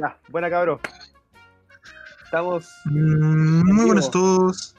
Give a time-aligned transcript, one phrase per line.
[0.00, 0.78] Ya, buena cabrón.
[2.24, 2.72] Estamos.
[2.86, 4.74] Mm, Muy buenos todos.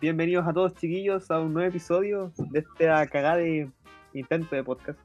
[0.00, 3.68] Bienvenidos a todos, chiquillos, a un nuevo episodio de esta cagada de
[4.14, 5.00] intento de podcast.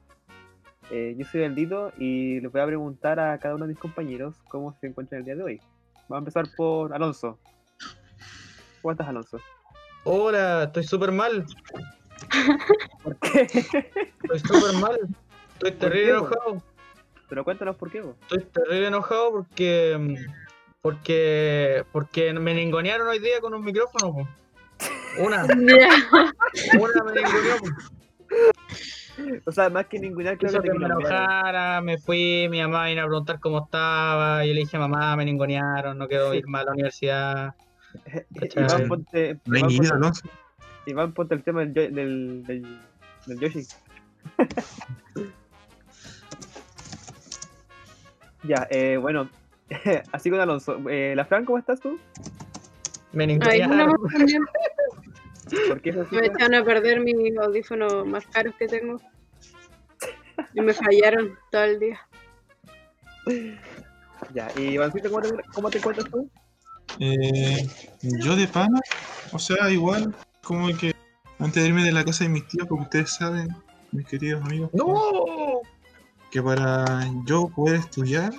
[0.92, 4.36] Eh, yo soy Bendito y les voy a preguntar a cada uno de mis compañeros
[4.46, 5.60] cómo se encuentran el día de hoy.
[6.08, 7.40] Vamos a empezar por Alonso.
[8.82, 9.40] ¿Cómo estás, Alonso?
[10.04, 11.44] Hola, estoy súper mal.
[13.02, 13.48] ¿Por qué?
[13.50, 14.96] Estoy súper mal.
[15.54, 16.62] Estoy terrible enojado.
[17.28, 18.02] Pero cuéntanos por qué.
[18.02, 18.16] po.
[18.22, 20.16] Estoy terrible enojado porque.
[20.82, 21.84] Porque.
[21.92, 24.12] Porque me ningonearon hoy día con un micrófono.
[24.14, 24.28] po.
[25.24, 25.44] Una.
[25.44, 27.56] Una me ningoneó.
[29.46, 33.06] O sea, más que ninguna Hizo que me enojara, me fui, mi mamá vino a
[33.06, 34.44] preguntar cómo estaba.
[34.44, 37.54] Y yo le dije, mamá, me ningonearon, no quiero ir más a la universidad.
[38.54, 40.28] Iván, ponte, No Iván, ponte, Alonso.
[40.84, 42.78] Iván, ponte el tema del, Yo- del, del,
[43.26, 43.66] del Yoshi.
[48.46, 49.28] ya, eh, bueno,
[50.12, 50.78] así con Alonso.
[50.88, 51.98] Eh, ¿La Fran, cómo estás tú?
[53.12, 53.38] Me no,
[55.68, 56.16] ¿Por qué es así?
[56.16, 59.00] me echaron a perder mis audífonos más caros que tengo.
[60.52, 62.00] Y me fallaron todo el día.
[64.34, 66.28] Ya, y Ivancito, ¿cómo te, cómo te encuentras tú?
[66.98, 67.66] Eh,
[68.02, 68.80] yo de pana,
[69.32, 70.92] o sea, igual, como que
[71.38, 73.48] antes de irme de la casa de mis tíos, como ustedes saben,
[73.92, 75.60] mis queridos amigos, ¡No!
[76.30, 76.84] Que para
[77.24, 78.32] yo poder estudiar,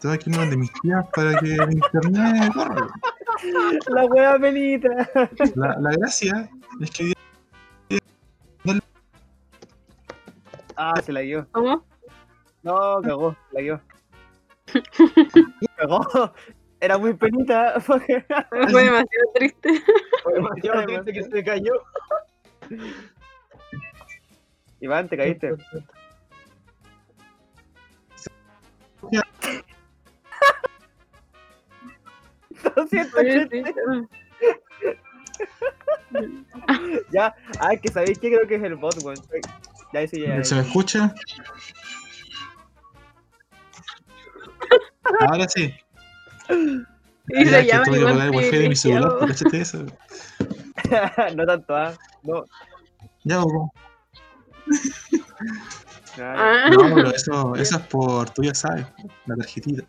[0.00, 2.88] tengo que irme de mis tías para que el internet corra.
[3.88, 4.88] La wea penita.
[5.56, 6.48] La, la gracia
[6.80, 7.12] es que
[10.76, 11.46] Ah, se la dio.
[11.52, 11.84] ¿Cómo?
[12.62, 13.80] No, cagó, la dio.
[15.76, 16.32] Cagó.
[16.80, 17.80] Era muy penita.
[17.80, 19.82] Fue demasiado triste.
[20.62, 21.72] Yo no triste que se cayó.
[24.80, 25.54] Iván, te caíste.
[32.76, 33.64] Lo siento, Oye, gente.
[33.64, 34.88] sí.
[37.10, 39.16] Ya, ah, que sabéis que creo que es el bot, weón.
[39.92, 40.44] Ya, sí, ya.
[40.44, 41.12] se me escucha.
[45.20, 45.74] Ahora sí.
[47.28, 49.26] Y Ya, se que llama tuve que igual apagar el wifi de mi celular, privilegiado.
[49.28, 49.86] ¿cachate eso?
[51.36, 51.94] no tanto, ah.
[52.22, 52.44] No.
[53.24, 53.72] Ya, Hugo.
[56.18, 58.86] Ah, No, pero eso, eso es por, tú ya sabes,
[59.26, 59.84] la tarjetita.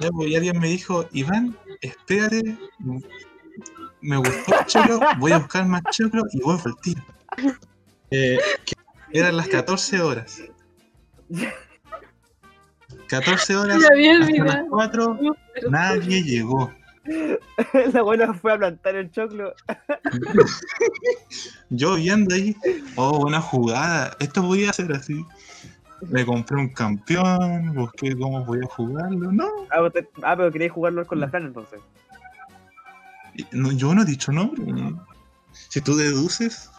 [0.00, 2.56] Ya, pues, y alguien me dijo, Iván, espérate,
[4.00, 7.02] me gustó el choclo, voy a buscar más choclo y vuelvo al tiro.
[8.10, 8.38] Eh,
[9.12, 10.42] eran las 14 horas.
[13.08, 14.66] 14 horas, hasta las video.
[14.70, 15.18] 4,
[15.68, 16.72] nadie llegó.
[17.92, 19.54] La buena fue a plantar el choclo.
[21.70, 22.56] Yo viendo ahí,
[22.96, 25.24] oh, buena jugada, esto podía ser así.
[26.08, 31.06] Me compré un campeón, busqué cómo podía jugarlo, no, Ah, usted- ah, pero queréis jugarlo
[31.06, 31.80] con la Fran entonces.
[33.52, 34.64] No, yo no he dicho nombre.
[35.52, 36.70] Si tú deduces,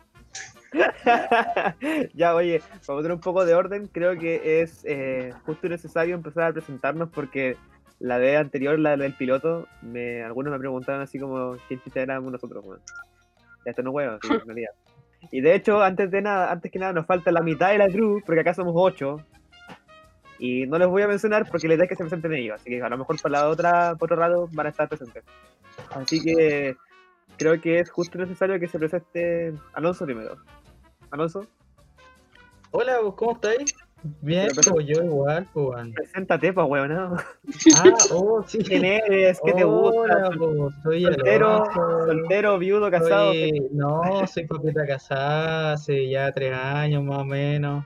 [2.14, 6.16] ya, oye, para poner un poco de orden, creo que es eh, justo y necesario
[6.16, 7.58] empezar a presentarnos porque
[8.00, 12.32] la vez anterior, la del piloto, me, algunos me preguntaban así como quién chiste éramos
[12.32, 12.82] nosotros, weón.
[13.66, 14.72] Ya esto no huevo, en realidad.
[15.30, 17.88] Y de hecho, antes de nada, antes que nada, nos falta la mitad de la
[17.88, 19.18] crew, porque acá somos ocho.
[20.40, 22.72] Y no les voy a mencionar porque la idea es que se presenten ellos, así
[22.72, 25.24] que a lo mejor para la otra, por otro lado, van a estar presentes.
[25.92, 26.76] Así que
[27.38, 30.38] creo que es justo necesario que se presente Alonso primero.
[31.12, 31.48] Alonso,
[32.74, 33.76] Hola, ¿cómo estáis?
[34.22, 35.68] Bien, Pero, pues yo igual, pues.
[35.68, 35.94] weón.
[35.94, 36.90] preséntate, pues, weón.
[36.90, 37.16] ¿no?
[37.78, 38.58] Ah, oh, sí.
[38.60, 39.40] ¿Quién eres?
[39.46, 40.30] ¿Qué te gusta?
[40.38, 43.32] pues, soy Soltero, soltero, viudo, casado.
[43.32, 47.86] Soy- No, soy papita casada hace ya tres años más o menos.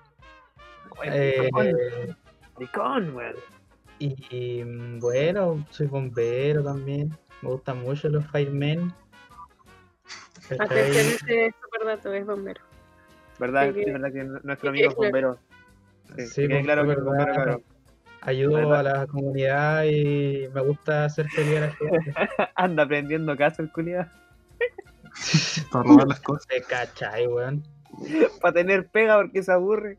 [1.03, 1.49] Eh,
[2.55, 3.35] Maricón, weón.
[3.99, 7.09] y mm, bueno, soy bombero también.
[7.41, 8.93] Me gustan mucho los firemen.
[10.59, 12.61] Atención, ese super dato es bombero.
[13.39, 13.73] ¿Verdad?
[13.73, 15.37] Sí, verdad que nuestro amigo es bombero.
[16.17, 17.33] Sí, Sí, que pues, claro que verdad.
[17.33, 17.61] claro.
[18.21, 18.79] Ayudo ¿Verdad?
[18.79, 22.13] a la comunidad y me gusta hacer feliz a la gente.
[22.55, 24.09] Anda aprendiendo caso el culiado.
[25.71, 26.47] para robar las cosas.
[26.47, 27.63] Te cachai, weón.
[28.41, 29.97] Para tener pega porque se aburre.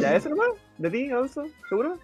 [0.00, 0.48] ¿Ya eso nomás?
[0.78, 1.46] ¿De ti, Alonso?
[1.68, 1.98] ¿Seguro?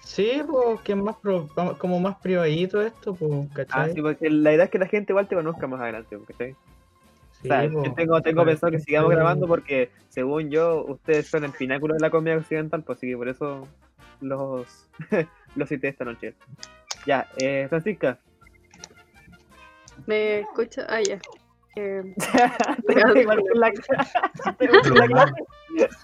[0.00, 1.48] Sí, pues que es más pro-
[1.78, 3.94] como más privadito esto, pues, Ah, ¿cachai?
[3.94, 6.54] sí, porque la idea es que la gente igual te conozca más adelante, ¿cachai?
[7.44, 9.16] Sí, O sea, yo tengo, tengo pensado que sigamos Sí.
[9.16, 13.28] grabando porque, según yo, ustedes son el pináculo de la comedia occidental, pues que por
[13.28, 13.68] eso
[14.22, 14.88] los,
[15.54, 16.34] los cité esta noche.
[17.06, 18.18] Ya, eh, Francisca,
[20.06, 20.86] ¿Me escucha?
[20.88, 21.18] Ah, ya.
[21.74, 22.02] que
[22.88, 25.44] Igual que en la igual que en la clase.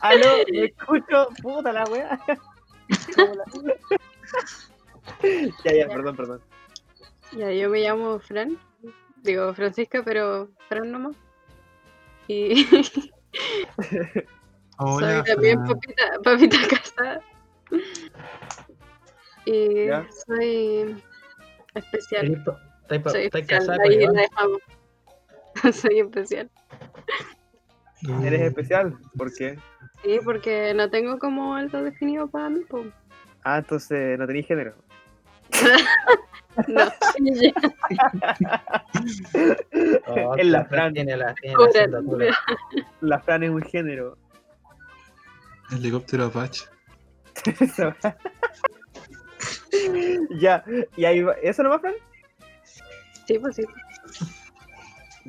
[0.01, 2.19] Aló, me escucho, puta la wea.
[3.17, 3.45] ¿Cómo la-
[5.65, 6.41] ya, ya, perdón, perdón.
[7.33, 8.59] ya yo me llamo Fran,
[9.23, 11.17] digo Francisca, pero Fran nomás.
[12.31, 12.65] Y
[14.79, 17.21] Hola, soy también papita, papita casada.
[19.45, 20.07] Y Ya.
[20.27, 20.97] soy
[21.75, 22.27] especial.
[22.27, 24.61] ¿Estáis pa- estáis pa- Soy especial, ahí la dejamos.
[25.77, 26.51] soy especial.
[28.25, 29.59] Eres especial, ¿por qué?
[30.05, 32.61] Sí, porque no tengo como algo definido para mí.
[32.61, 32.85] po.
[33.43, 34.77] Ah, entonces no tenéis género.
[36.69, 36.91] No.
[40.07, 40.93] Oh, la Fran.
[40.95, 41.57] Tiene la, tiene
[41.89, 42.37] la.
[43.01, 44.17] La Fran es un género.
[45.71, 46.65] Helicóptero Apache.
[50.41, 50.65] Ya,
[50.97, 51.95] y ahí va- ¿Eso nomás, Fran?
[53.27, 53.63] Sí, pues sí.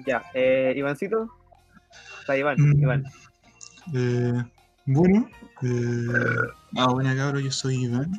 [0.06, 1.30] Ya, eh, Ivancito.
[2.22, 2.82] Está Iván, Mm.
[2.82, 3.04] Iván.
[3.96, 4.44] Eh,
[4.86, 5.30] bueno,
[5.64, 6.08] eh,
[6.78, 8.12] ah, buena cabrón, yo soy Iván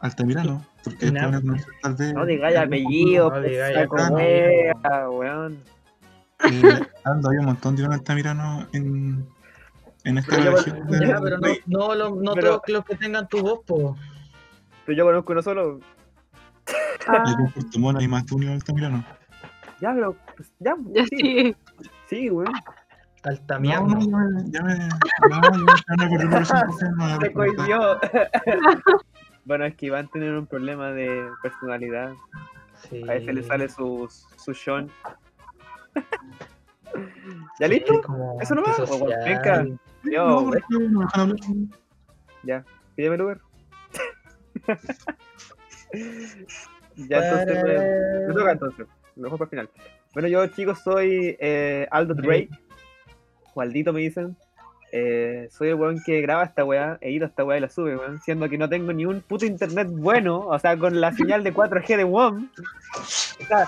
[0.00, 1.12] Altamirano, porque No.
[1.12, 2.14] después van a conocer tal vez.
[2.14, 4.14] No digáis apellido, No digáis apellido.
[4.16, 5.58] wea, weón.
[6.44, 9.26] Eh, ando, hay un montón de Altamirano en,
[10.04, 10.86] en esta Pero yo- región.
[10.86, 13.96] de- Ya, pero no, no, lo- no Pero- todos los que tengan tu voz, po.
[14.86, 15.80] Pero yo conozco uno solo.
[17.06, 17.52] Con
[17.82, 19.04] Puerto hay más de un Altamirano.
[19.80, 20.16] Ya, pero.
[20.36, 21.16] pues, ya, Ya sí.
[21.18, 21.56] sí.
[22.08, 22.52] Sí, weón.
[23.24, 24.50] Alta No, no, ya me.
[24.50, 24.78] Ya me.
[24.78, 25.50] No, ya
[27.76, 27.98] no.
[29.48, 32.12] bueno, es que Iván tiene un problema de personalidad.
[32.88, 33.02] Sí.
[33.08, 34.06] A veces le sale su,
[34.36, 34.88] su Sean.
[37.58, 37.94] ¿Ya Sí, listo?
[38.40, 38.78] ¿Eso nomás?
[38.78, 39.20] antisocial.
[39.20, 39.66] O- venga.
[40.04, 40.50] Yo,
[40.86, 41.34] No, no.
[42.44, 42.62] Ya,
[42.94, 43.40] pídeme el Uber.
[46.96, 48.86] ya, entonces, pues, me toca entonces.
[49.16, 49.70] Lo dejo para el final.
[50.12, 52.50] Bueno, yo, chicos, soy eh, Aldo Drake.
[53.54, 54.36] O Aldito me dicen.
[54.90, 58.20] Eh, soy el weón que graba esta weá, edita esta weá y la sube, weón.
[58.20, 61.52] Siendo que no tengo ni un puto internet bueno, o sea, con la señal de
[61.52, 62.48] 4G de WOM.
[62.98, 63.66] O sea,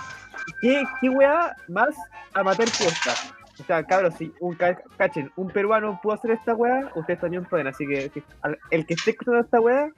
[0.62, 1.94] ¿qué, qué weá más
[2.34, 3.12] amateur que esta?
[3.60, 7.44] O sea, cabros, si un ca- cachen, un peruano pudo hacer esta weá, ustedes también
[7.44, 7.66] pueden.
[7.66, 9.90] Así que al- el que esté escuchando esta weá,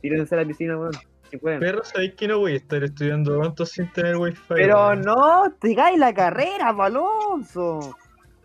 [0.00, 0.92] tírense a la piscina, weón.
[1.30, 1.60] Si pueden.
[1.60, 4.40] Perro, sabéis que no voy a estar estudiando tanto sin tener wifi.
[4.48, 5.02] Pero weón.
[5.02, 7.94] no, te digáis la carrera, Alonso.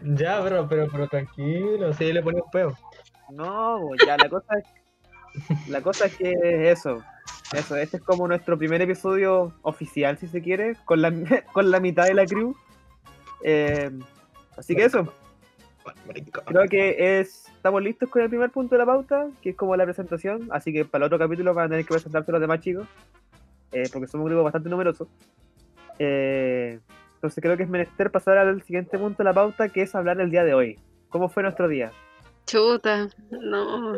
[0.03, 2.77] Ya, pero, pero, pero tranquilo, si le ponía un peo.
[3.31, 7.01] No, ya la cosa es, la cosa es que eso,
[7.53, 11.11] eso, este es como nuestro primer episodio oficial, si se quiere, con la,
[11.53, 12.53] con la mitad de la crew.
[13.43, 13.91] Eh,
[14.57, 15.11] así que eso,
[16.45, 19.75] creo que es, estamos listos con el primer punto de la pauta, que es como
[19.75, 22.59] la presentación, así que para el otro capítulo van a tener que presentarse los demás
[22.59, 22.87] chicos,
[23.71, 25.07] eh, porque somos un grupo bastante numeroso.
[25.97, 26.79] Eh,
[27.23, 30.17] entonces creo que es menester pasar al siguiente punto de la pauta, que es hablar
[30.17, 30.77] del día de hoy.
[31.07, 31.89] ¿Cómo fue nuestro día?
[32.45, 33.07] Chuta.
[33.31, 33.93] No.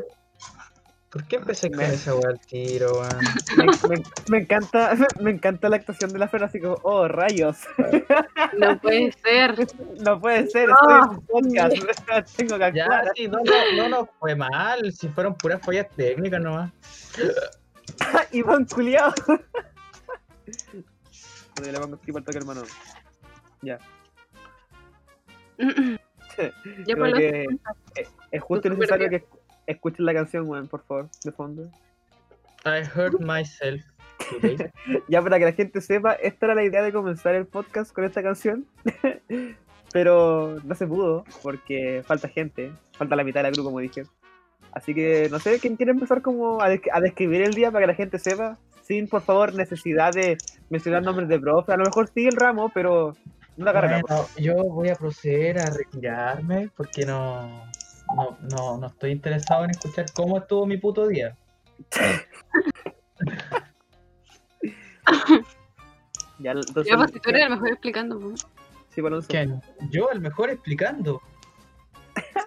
[1.10, 3.18] ¿Por qué empecé con weá al tiro, weón?
[3.57, 3.66] me,
[3.98, 7.57] me- me encanta me encanta la actuación de la Fer así como oh rayos
[8.60, 9.56] No puede ser.
[10.06, 13.89] no puede ser estoy en un podcast tengo que Ya, actuar sí, no, no, no,
[13.89, 16.71] no fue mal, si fueron puras fallas técnicas nomás.
[18.33, 19.11] Iván culiao
[21.64, 21.71] le
[22.18, 22.61] al toque hermano
[23.66, 23.80] ya.
[26.36, 27.45] Que
[27.95, 29.24] es, es justo y necesario que
[29.68, 31.72] escuchen la canción weón por favor de fondo.
[32.66, 33.81] I hurt myself
[34.30, 34.72] today.
[35.07, 38.04] ya para que la gente sepa esta era la idea de comenzar el podcast con
[38.04, 38.66] esta canción.
[39.94, 44.04] Pero no se pudo porque falta gente falta la mitad de la grupo como dije.
[44.72, 47.95] Así que no sé quién quiere empezar como a describir el día para que la
[47.95, 50.38] gente sepa sin por favor necesidad de
[50.69, 51.72] mencionar nombres de profe.
[51.72, 53.14] A lo mejor sí el ramo pero
[53.57, 57.66] la carga Bueno, yo voy a proceder a retirarme porque no,
[58.16, 61.35] no, no, no estoy interesado en escuchar cómo estuvo mi puto día.
[66.40, 68.19] ya entonces Ya, pues, si tú eres el mejor explicando.
[68.19, 68.45] pues.
[68.90, 69.28] sí, Alonso.
[69.30, 69.62] ¿Quién?
[69.90, 71.21] Yo, el mejor explicando.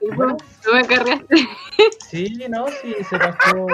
[0.00, 1.27] Sí, pues, Tú me cargaste.
[2.09, 3.67] Sí, no, sí, se pasó.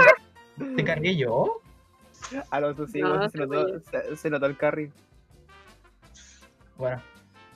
[0.77, 1.61] ¿Te cargué yo?
[2.51, 4.91] Alonso sí No, bueno, se, notó, se, se notó el carry
[6.77, 7.01] Bueno,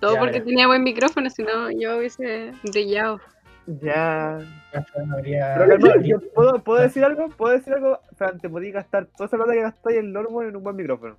[0.00, 0.47] Todo Ya, porque verás.
[0.47, 3.21] tenía buen micrófono, si no yo hubiese brillado.
[3.67, 4.38] ya
[4.73, 7.28] ya no Pero yo ¿puedo, ¿puedo decir algo?
[7.31, 8.00] ¿Puedo decir algo?
[8.17, 11.17] Fran, te podías gastar toda esa plata que gastáis en Normo en un buen micrófono.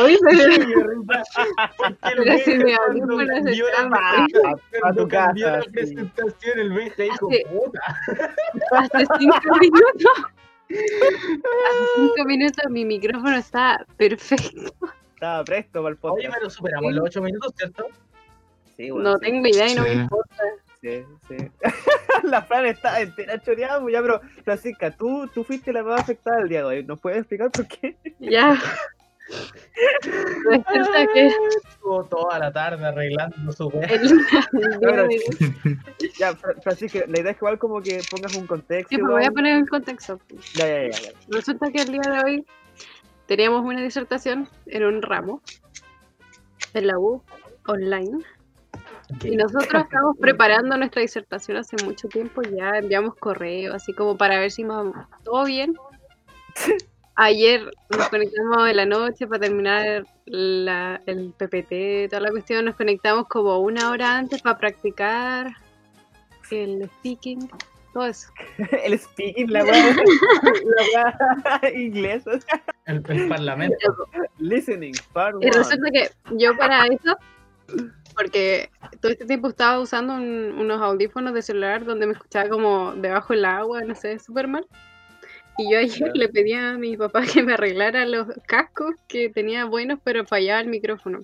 [0.00, 0.38] Oye, pero,
[1.76, 4.26] ¿Por pero si me están A,
[4.84, 5.32] a tu casa.
[5.36, 5.70] la sí.
[5.70, 7.80] presentación, el BG dijo, puta.
[8.72, 10.12] hace cinco minutos.
[10.70, 14.72] Hace cinco minutos mi micrófono está perfecto.
[15.24, 16.34] Estaba presto para el Oye, podcast.
[16.38, 17.86] pero superamos los 8 minutos, ¿cierto?
[18.76, 20.42] Sí, weón, No sí, tengo idea y no me importa.
[20.80, 21.36] sí, sí.
[22.24, 26.48] la Fran está entera choreada, ya, pero Francisca, tú, tú fuiste la más afectada el
[26.48, 26.84] día de hoy.
[26.84, 27.96] ¿Nos puedes explicar por qué?
[28.18, 28.60] Ya.
[30.50, 35.78] Resulta que Estuvo toda la tarde arreglando su el, el de-
[36.18, 38.88] Ya, Fra- Francisca, la idea es igual como que pongas un contexto.
[38.90, 40.20] Sí, pues voy a poner en contexto.
[40.54, 41.10] Ya, ya, ya, ya.
[41.28, 42.46] Resulta que el día de hoy
[43.26, 45.42] teníamos una disertación en un ramo
[46.74, 47.22] en la U
[47.66, 48.18] online.
[49.22, 54.38] Y nosotros estamos preparando nuestra disertación hace mucho tiempo, ya enviamos correo así como para
[54.38, 54.64] ver si
[55.22, 55.74] todo bien.
[57.16, 62.74] Ayer nos conectamos en la noche para terminar la- el PPT, toda la cuestión, nos
[62.74, 65.54] conectamos como una hora antes para practicar
[66.50, 67.48] el speaking,
[67.94, 68.28] todo eso.
[68.84, 69.94] El speaking, la weá.
[70.94, 71.08] la
[71.62, 72.32] weá inglesa.
[72.86, 73.76] El, el parlamento.
[74.38, 77.16] Listening, part Y resulta que yo para eso,
[78.14, 78.68] porque
[79.00, 83.32] todo este tiempo estaba usando un- unos audífonos de celular donde me escuchaba como debajo
[83.32, 84.66] del agua, no sé, súper mal.
[85.56, 89.64] Y yo ayer le pedí a mi papá que me arreglara los cascos que tenía
[89.64, 91.20] buenos, pero fallaba el micrófono.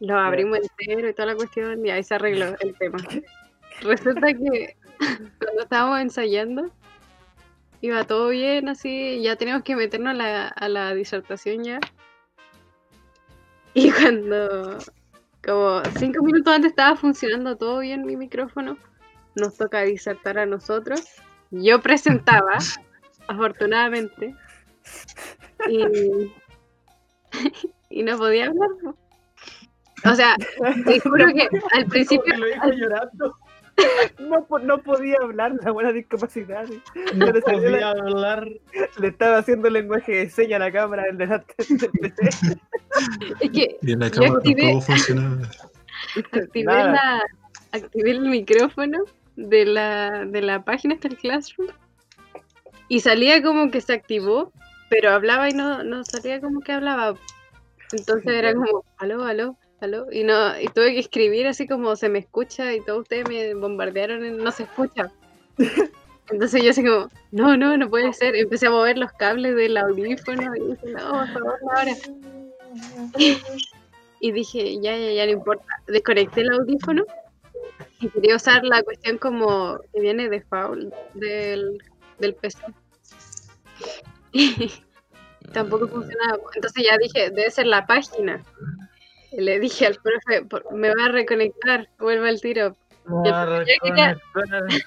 [0.00, 2.98] Los abrimos entero y toda la cuestión y ahí se arregló el tema.
[3.82, 4.74] Resulta que
[5.38, 6.70] cuando estábamos ensayando,
[7.80, 11.80] iba todo bien, así, ya teníamos que meternos a la, a la disertación ya.
[13.74, 14.78] Y cuando,
[15.44, 18.76] como cinco minutos antes estaba funcionando todo bien mi micrófono,
[19.34, 21.02] nos toca disertar a nosotros.
[21.50, 22.58] Yo presentaba,
[23.28, 24.34] afortunadamente,
[25.68, 25.84] y,
[27.90, 28.68] y no podía hablar.
[30.04, 30.36] O sea,
[30.84, 33.36] te juro que al principio, Lo dijo llorando.
[34.18, 36.64] No, no podía hablar, la buena discapacidad.
[37.14, 38.48] No le podía la- hablar.
[38.98, 42.56] Le estaba haciendo lenguaje de señas a la cámara del delante del PC.
[43.40, 45.36] es que Y en la cámara activé- tampoco funcionaba.
[46.32, 47.22] activé, la,
[47.72, 48.98] activé el micrófono
[49.36, 51.68] de la, de la página hasta el Classroom
[52.88, 54.52] y salía como que se activó,
[54.90, 57.14] pero hablaba y no, no salía como que hablaba.
[57.92, 62.08] Entonces era como, aló, aló, aló, y no y tuve que escribir así como se
[62.08, 65.10] me escucha y todos ustedes me bombardearon en no se escucha.
[66.30, 68.34] Entonces yo así como, no, no, no puede ser.
[68.36, 71.92] Empecé a mover los cables del audífono y dije, no, por favor, ahora.
[74.24, 75.66] Y dije, ya, ya, ya no importa.
[75.88, 77.04] Desconecté el audífono
[77.98, 81.82] y quería usar la cuestión como que viene de default del,
[82.20, 82.62] del PC.
[84.30, 84.72] Y
[85.52, 86.38] tampoco funcionaba.
[86.54, 88.44] Entonces ya dije, debe ser la página.
[89.36, 92.76] Le dije al profe, "Por- me va a reconectar, vuelva al tiro.
[93.82, 94.20] Quería-.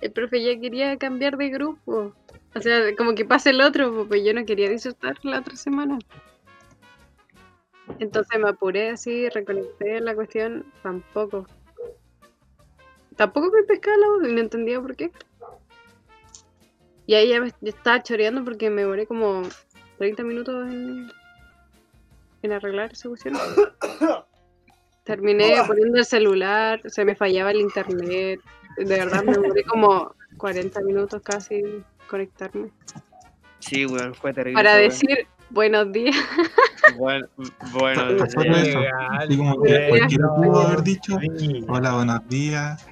[0.00, 2.12] El profe ya quería cambiar de grupo.
[2.54, 5.98] O sea, como que pase el otro, pues yo no quería disertar la otra semana.
[8.00, 11.46] Entonces me apuré así, reconecté la cuestión, tampoco.
[13.16, 13.60] Tampoco me
[14.28, 15.12] y no entendía por qué.
[17.06, 19.42] Y ahí ya me ya estaba choreando porque me demoré como
[19.98, 21.10] 30 minutos en,
[22.42, 23.34] en arreglar esa cuestión.
[25.04, 28.40] Terminé poniendo el celular, se me fallaba el internet.
[28.76, 31.62] De verdad me demoré como 40 minutos casi
[32.08, 32.70] conectarme.
[33.58, 34.54] Sí, weón, fue terrible.
[34.54, 36.16] Para decir buenos días.
[36.96, 37.28] Bueno,
[37.72, 38.26] bueno.
[38.26, 38.80] Solo eso.
[38.80, 38.94] Legal.
[39.12, 41.64] Así como que cualquiera pudo haber dicho, Sí.
[41.68, 42.84] hola, buenos días.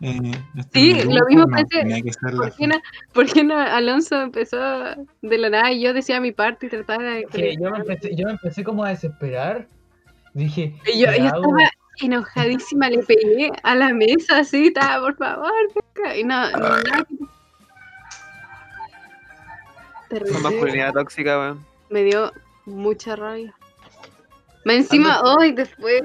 [0.00, 2.02] Eh, este Sí, lo grupo", mismo no, pensé.
[2.36, 2.80] ¿Por qué, no,
[3.12, 4.58] por qué no Alonso empezó
[5.22, 7.24] de la nada y yo decía mi parte y trataba de...
[7.24, 9.66] Que yo, me empecé, yo me empecé como a desesperar.
[10.32, 15.16] Dije, Y yo, ¿qué yo estaba enojadísima, le pegué a la mesa así, estaba, por
[15.16, 16.46] favor, pesca", y no.
[20.10, 21.66] Esa masculinidad tóxica, weón.
[21.90, 22.32] Me dio
[22.64, 23.54] mucha rabia.
[24.64, 26.02] Me encima, hoy después,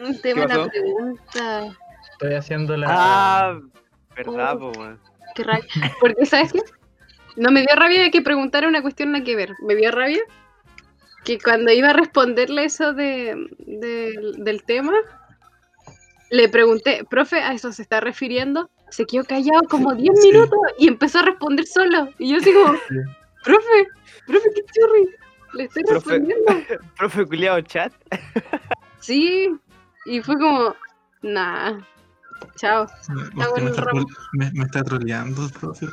[0.00, 0.70] un tema de la pasó?
[0.70, 1.76] pregunta.
[2.14, 2.86] Estoy haciendo la.
[2.90, 3.60] Ah,
[4.16, 4.72] verdad, Oh.
[4.72, 4.84] po.
[5.34, 5.64] Qué rabia.
[6.00, 6.60] Porque, ¿sabes qué?
[7.36, 9.52] No me dio rabia que preguntara una cuestión nada que ver.
[9.66, 10.22] Me dio rabia
[11.24, 14.92] que cuando iba a responderle eso de, del- del tema,
[16.30, 18.70] le pregunté, profe, ¿a eso se está refiriendo?
[18.90, 20.28] Se quedó callado como 10 Sí.
[20.30, 22.10] minutos y empezó a responder solo.
[22.18, 22.74] Y yo así como,
[23.42, 23.88] profe,
[24.26, 25.08] profe, qué churri.
[25.54, 26.10] Le estoy Profe.
[26.10, 26.44] respondiendo.
[26.98, 27.92] Profe culiado chat.
[29.00, 29.50] Sí.
[30.06, 30.74] Y fue como,
[31.22, 31.78] nah.
[32.56, 32.86] Chao.
[33.08, 33.22] Me,
[33.58, 33.92] el está,
[34.32, 35.86] me, me está troleando, profe.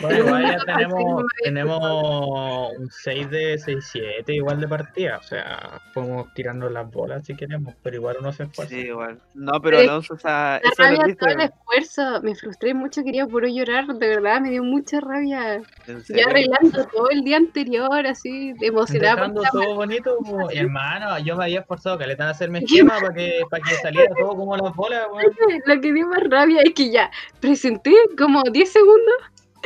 [0.00, 5.18] Bueno, igual ya tenemos, tenemos un 6 de 6-7 igual de partida.
[5.18, 8.74] O sea, podemos tirarnos las bolas si queremos, pero igual uno se esfuerza.
[8.74, 9.20] Sí, igual.
[9.34, 9.78] No, pero.
[9.78, 13.48] Alonso, o sea, eso lo rabia, viste, todo el esfuerzo, me frustré mucho, quería puro
[13.48, 15.62] llorar, de verdad, me dio mucha rabia.
[15.86, 19.32] ¿En Ya arreglando todo el día anterior, así, emocionada.
[19.52, 23.62] Todo bonito, como, hermano, yo me había esforzado caleta en hacerme esquema para que, para
[23.62, 25.34] que saliera todo como las bolas, weón.
[25.66, 27.10] Lo que dio más rabia es que ya
[27.40, 29.14] presenté como 10 segundos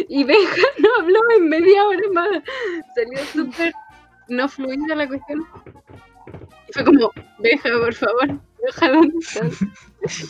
[0.09, 2.29] y Benja no habló en media hora más.
[2.95, 3.73] Salió súper
[4.29, 5.47] no fluida la cuestión.
[6.69, 8.27] Y fue como, Benja, por favor,
[8.63, 9.65] Benja, ¿dónde estás?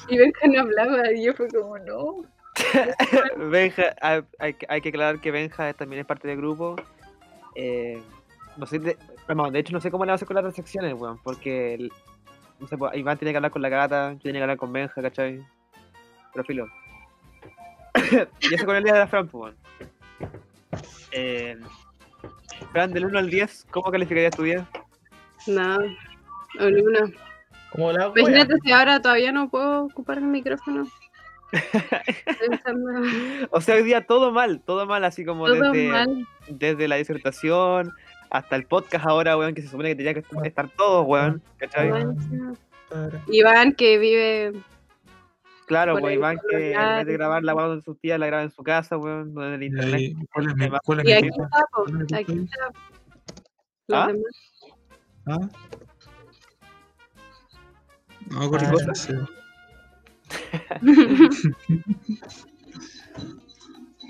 [0.08, 2.24] Y Benja no hablaba y yo fue como, no.
[3.50, 4.22] Benja, hay,
[4.68, 6.76] hay que- aclarar que Benja también es parte del grupo.
[7.54, 8.00] Eh,
[8.56, 8.96] no sé, de,
[9.26, 11.88] vamos, de hecho no sé cómo le va a hacer con las transacciones, weón, porque
[12.60, 14.72] no sé, pues, Iván tiene que hablar con la gata, yo tenía que hablar con
[14.72, 15.44] Benja, ¿cachai?
[16.32, 16.66] Pero filo.
[18.40, 19.54] y eso con el día de la Fran, pues.
[21.12, 21.56] Eh,
[22.72, 24.66] Fran, del 1 al 10, ¿cómo calificarías tu día?
[25.46, 27.10] No, no, ni una.
[27.70, 28.12] Como la.
[28.14, 30.86] Imagínate si ahora todavía no puedo ocupar el micrófono.
[33.50, 36.28] O sea, hoy día todo mal, todo mal, así como todo desde, mal.
[36.48, 37.90] desde la disertación
[38.28, 41.90] hasta el podcast ahora, weón, que se supone que tenía que estar todo, weón, ¿cachai?
[43.28, 44.52] Iván que vive
[45.68, 48.42] Claro, pues Iván que en vez de grabar la weá de sus tías, la graba
[48.42, 49.94] en su casa, weón, donde el Y internet.
[49.94, 51.44] ahí, ¿Cuál es mi, cuál es Y mi aquí pipa?
[51.44, 52.56] está, po, ¿Cuál es mi aquí pipa?
[52.56, 52.72] está.
[53.86, 54.12] Los ¿Ah?
[55.26, 55.48] ¿Ah?
[58.30, 59.28] No, por Ah.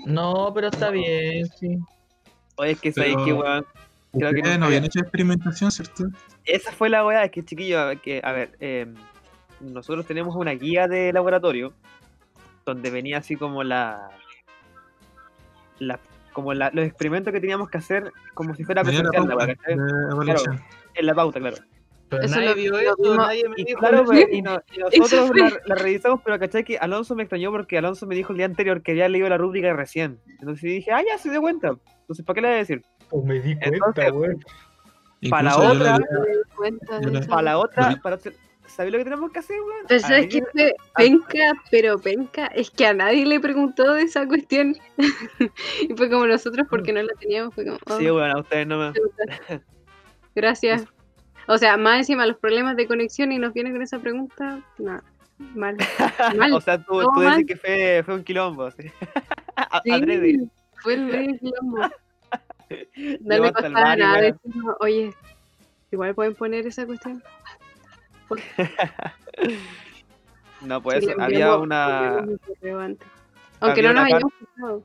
[0.05, 1.77] No, pero está bien, sí.
[2.55, 3.65] Oye, es que sabéis que, weón,
[4.11, 6.05] Creo que no habían había- hecho experimentación, ¿cierto?
[6.45, 8.95] esa fue la weá, es que chiquillo, a ver, que, a ver, em,
[9.61, 11.73] nosotros tenemos una guía de laboratorio
[12.65, 14.09] donde venía así como la.
[15.79, 15.99] la
[16.33, 19.27] como la- los experimentos que teníamos que hacer como si fuera presencial.
[20.95, 21.57] En la pauta, claro.
[22.09, 23.79] Pero Eso nadie lo- vio lo eso, vimos- nadie me Y dijo.
[23.79, 24.25] claro, ¿sí?
[24.31, 26.63] y, no- y Eso nosotros la, la revisamos, pero ¿cachai?
[26.63, 29.37] Que Alonso me extrañó porque Alonso me dijo el día anterior que había leído la
[29.37, 30.19] rúbrica recién.
[30.39, 31.75] Entonces dije, ah, ya se dio cuenta.
[32.01, 32.81] Entonces, ¿para qué le voy a decir?
[33.09, 34.43] Pues me di cuenta, weón.
[35.29, 35.97] Para la otra-.
[37.29, 38.17] Para la otra, para
[38.69, 39.85] ¿sabes lo que tenemos que hacer, weón?
[39.87, 44.27] Pero sabes que fue penca, pero penca, es que a nadie le preguntó de esa
[44.27, 44.75] cuestión.
[45.81, 48.67] y fue como nosotros porque no la teníamos, fue como, oh, Sí, bueno, a ustedes
[48.67, 48.93] no me.
[50.35, 50.85] gracias.
[51.47, 55.03] O sea, más encima los problemas de conexión y nos viene con esa pregunta, nada,
[55.55, 55.75] mal.
[56.37, 56.53] Mal.
[56.53, 58.65] o sea, tú, tú dices que fue, fue un quilombo.
[58.65, 60.47] A- Sí, Adrede.
[60.81, 61.89] fue el rey quilombo.
[63.21, 64.37] No le costaba nada weón.
[64.43, 65.13] decirnos, oye,
[65.91, 67.23] igual pueden poner esa cuestión.
[70.61, 72.17] No, pues le eso, había una.
[72.17, 74.83] Aunque había no nos hayamos fijado.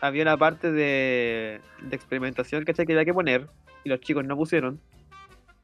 [0.00, 2.86] había una parte de, de experimentación, ¿cachai?
[2.86, 3.48] Que había que poner
[3.82, 4.80] y los chicos no pusieron.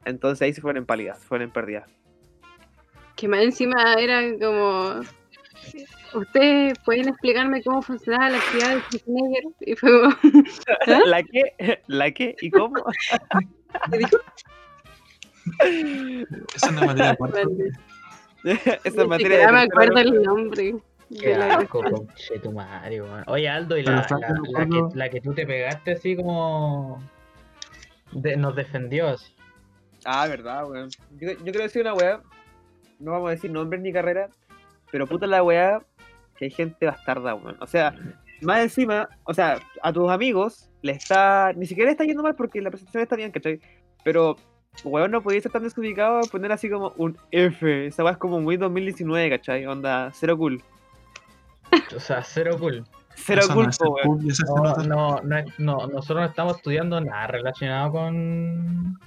[0.05, 1.89] Entonces ahí se fueron en pálida, se fueron en pérdidas.
[3.15, 5.01] Que más encima era como.
[6.13, 9.43] Ustedes pueden explicarme cómo funcionaba la actividad de Schwarzenegger.
[9.61, 10.15] Y fue como.
[10.87, 10.99] ¿Ah?
[11.05, 11.81] ¿La qué?
[11.87, 12.35] ¿La qué?
[12.41, 12.83] ¿Y cómo?
[16.55, 17.39] Esa es una materia de cuarto.
[18.83, 20.75] Esa materia de siquiera me acuerdo el nombre.
[21.19, 23.23] Qué asco, conchetumario, weón.
[23.27, 24.07] Oye, Aldo, y la,
[24.51, 27.03] la, que, la que tú te pegaste así como.
[28.13, 29.35] de- nos defendió así.
[30.05, 30.89] Ah, verdad, weón.
[31.19, 32.21] Yo, yo quiero decir una weá.
[32.99, 34.31] No vamos a decir nombres ni carreras.
[34.91, 35.81] Pero puta la weá
[36.37, 37.57] que hay gente bastarda, weón.
[37.59, 37.93] O sea,
[38.41, 41.51] más encima, o sea, a tus amigos le está.
[41.53, 43.59] Ni siquiera le está yendo mal porque la presentación está bien, ¿cachai?
[44.03, 44.37] Pero,
[44.83, 47.87] weón, no podía ser tan desubicado a poner así como un F.
[47.87, 49.65] Esa weá es como muy 2019, ¿cachai?
[49.65, 50.61] Onda, cero cool.
[51.95, 52.83] O sea, cero cool.
[53.15, 54.27] Cero cool, weón.
[54.47, 58.99] No, no, no, no, nosotros no estamos estudiando nada relacionado con.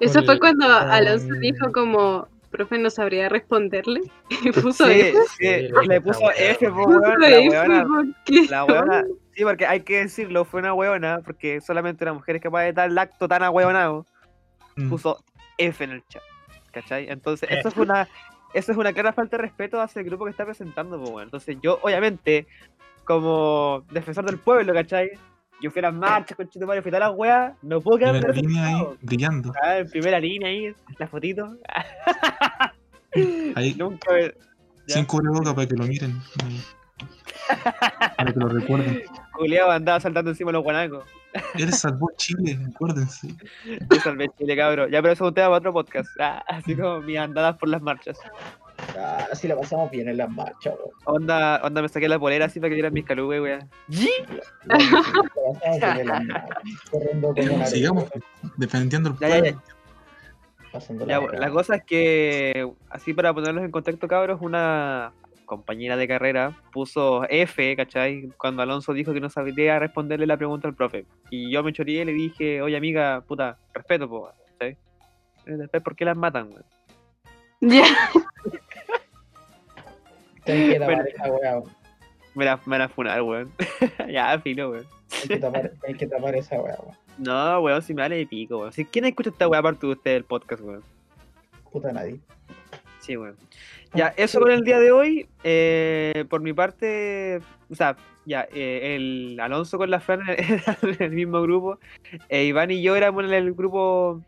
[0.00, 4.00] Eso fue cuando Alonso dijo como, profe, no sabría responderle.
[4.44, 5.18] Y puso Sí, F.
[5.38, 8.14] sí, Sí, lo le puso F, weón.
[8.48, 9.04] La weona,
[9.34, 12.72] sí, porque hay que decirlo, fue una weona, porque solamente una mujer es capaz de
[12.72, 14.06] dar el acto tan ahueonado.
[14.88, 15.22] Puso
[15.58, 16.22] F en el chat,
[16.72, 17.08] ¿cachai?
[17.08, 18.08] Entonces, eso fue una,
[18.52, 21.24] eso es una clara falta de respeto hacia el grupo que está presentando, pues.
[21.24, 22.46] Entonces, yo, obviamente,
[23.04, 25.10] como defensor del pueblo, ¿cachai?
[25.62, 28.12] Yo fui a las marchas con Chito Mario, fui a las weas, no puedo quedar
[28.20, 29.52] Primera línea ahí, brillando.
[29.62, 31.56] Ah, En primera línea ahí, la fotito.
[33.54, 34.34] Ahí, Nunca me-
[34.88, 36.20] sin cubreboca para que lo miren.
[36.48, 36.60] y-
[38.16, 39.02] Para que lo recuerden.
[39.32, 41.04] Julián andaba saltando encima de los guanacos.
[41.58, 43.28] Él salvó Chile, acuérdense.
[43.64, 44.90] Yo salvé Chile, cabrón.
[44.90, 46.08] Ya, pero eso es un tema para otro podcast.
[46.20, 48.18] Ah, así como mis andadas por las marchas.
[48.98, 50.90] Ah, si la pasamos bien en las marchas, weón.
[51.22, 53.68] Onda, onda me saqué la polera así para que vieran mis calubes, weón.
[54.68, 54.78] La
[57.66, 58.04] Sigamos
[58.56, 59.42] defendiendo el Ya, ya, ya.
[59.42, 59.62] pueblo.
[60.72, 65.12] Pasando Ya, la cosa es que, así para ponerlos en contexto, cabros, una
[65.44, 68.28] compañera de carrera puso F, ¿cachai?
[68.38, 71.06] Cuando Alonso dijo que no sabía responderle la pregunta al profe.
[71.30, 74.76] Y yo me choré y le dije, oye amiga, puta, respeto, po, ¿cachai?
[75.46, 76.64] Y Después, ¿por qué las matan, weón?
[77.60, 77.84] Ya.
[80.44, 81.04] Tapar Bueno.
[81.04, 81.72] esa weá, weón.
[82.34, 83.52] Me la, me la funar, weón.
[84.10, 84.86] ya, filo, weón.
[85.08, 86.96] Tenés que tapar, tenés que tapar esa weá, weón.
[87.18, 88.72] No, weón, si me vale de pico, weón.
[88.72, 90.82] Si, ¿Quién escucha esta weá aparte de usted del podcast, weón?
[91.72, 92.18] Puta nadie.
[93.04, 93.36] Sí, weón.
[93.92, 95.28] Ya, eso con el día de hoy.
[95.44, 97.40] eh, por mi parte,
[97.70, 101.78] o sea, ya, eh, el Alonso con la Fran eran en el mismo grupo.
[102.28, 104.22] e Iván y yo éramos en el grupo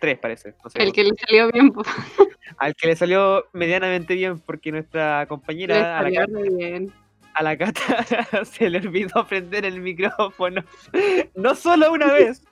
[0.00, 0.54] 3, parece.
[0.64, 1.72] no sé, El que le salió bien.
[2.58, 6.92] Al que le salió medianamente bien, porque nuestra Le compañera, a la, salió re bien.
[7.34, 10.64] a la Cata se le olvidó prender el micrófono.
[11.34, 12.42] No solo una vez,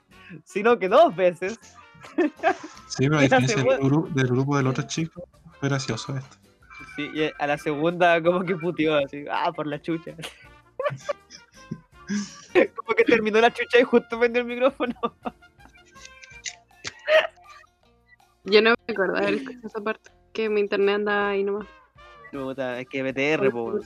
[0.43, 1.59] sino que dos veces.
[2.87, 5.27] Sí, pero a diferencia del, segunda- gru- del grupo del otro chico,
[5.59, 6.37] fue gracioso esto.
[6.95, 10.13] Sí, y a la segunda como que puteó así, ah, por la chucha.
[12.75, 14.93] como que terminó la chucha y justo prendió el micrófono.
[18.43, 20.11] Yo no me acuerdo esa parte.
[20.31, 21.67] Que mi internet anda ahí nomás.
[22.31, 23.79] Puta, es que BTR, po.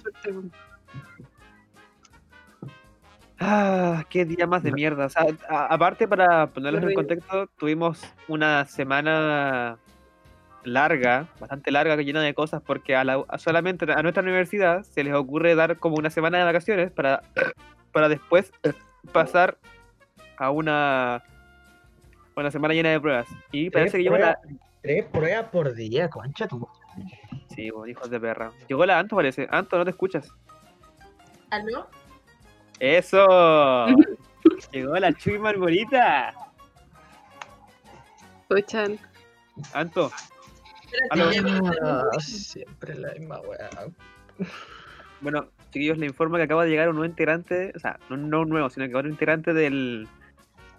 [3.40, 5.06] Ah, qué día más de mierda.
[5.06, 9.78] O sea, a- aparte, para ponerlos en contexto, tuvimos una semana
[10.64, 15.04] larga, bastante larga, llena de cosas, porque a la- a solamente a nuestra universidad se
[15.04, 17.22] les ocurre dar como una semana de vacaciones para,
[17.94, 18.52] para después
[19.14, 19.58] pasar
[20.38, 21.24] a una,
[22.36, 23.28] una semana llena de pruebas.
[23.52, 24.38] Y parece que llegó la...
[24.82, 26.68] Tres pruebas por día, concha tu.
[27.48, 28.52] Sí, hijos de perra.
[28.68, 29.48] Llegó la Anto, parece.
[29.52, 30.30] Anto, no te escuchas.
[31.50, 31.88] ¿Aló?
[32.80, 33.88] ¡Eso!
[34.72, 36.34] Llegó la Chuy Marmorita.
[38.50, 39.00] Escuchan.
[39.74, 40.12] Anto,
[41.12, 43.70] Ah, siempre la misma weá.
[45.22, 48.42] Bueno, chiquillos, le informo que acaba de llegar un nuevo integrante, o sea, no, no
[48.42, 50.08] un nuevo, sino que otro integrante del,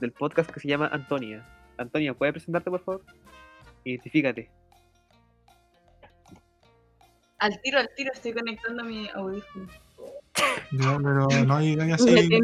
[0.00, 1.44] del podcast que se llama Antonia.
[1.76, 3.04] Antonia, ¿puedes presentarte, por favor?
[3.84, 4.50] Identifícate.
[7.38, 9.66] Al tiro, al tiro, estoy conectando mi audífono.
[10.72, 12.40] Ya, pero no hay Le así,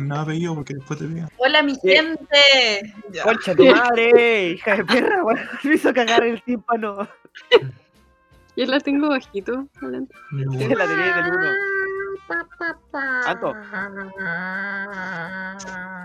[0.00, 1.28] nada apellido porque después te digan.
[1.38, 2.94] ¡Hola, mi gente!
[3.24, 4.50] ¡Concha tu madre!
[4.50, 5.24] ¡Hija de perra!
[5.24, 5.40] weón!
[5.64, 7.08] Me hizo cagar el tímpano.
[8.56, 9.66] Yo la tengo bajito.
[9.82, 10.14] adelante.
[10.30, 11.48] la tenía en el uno.
[13.26, 13.54] Anto.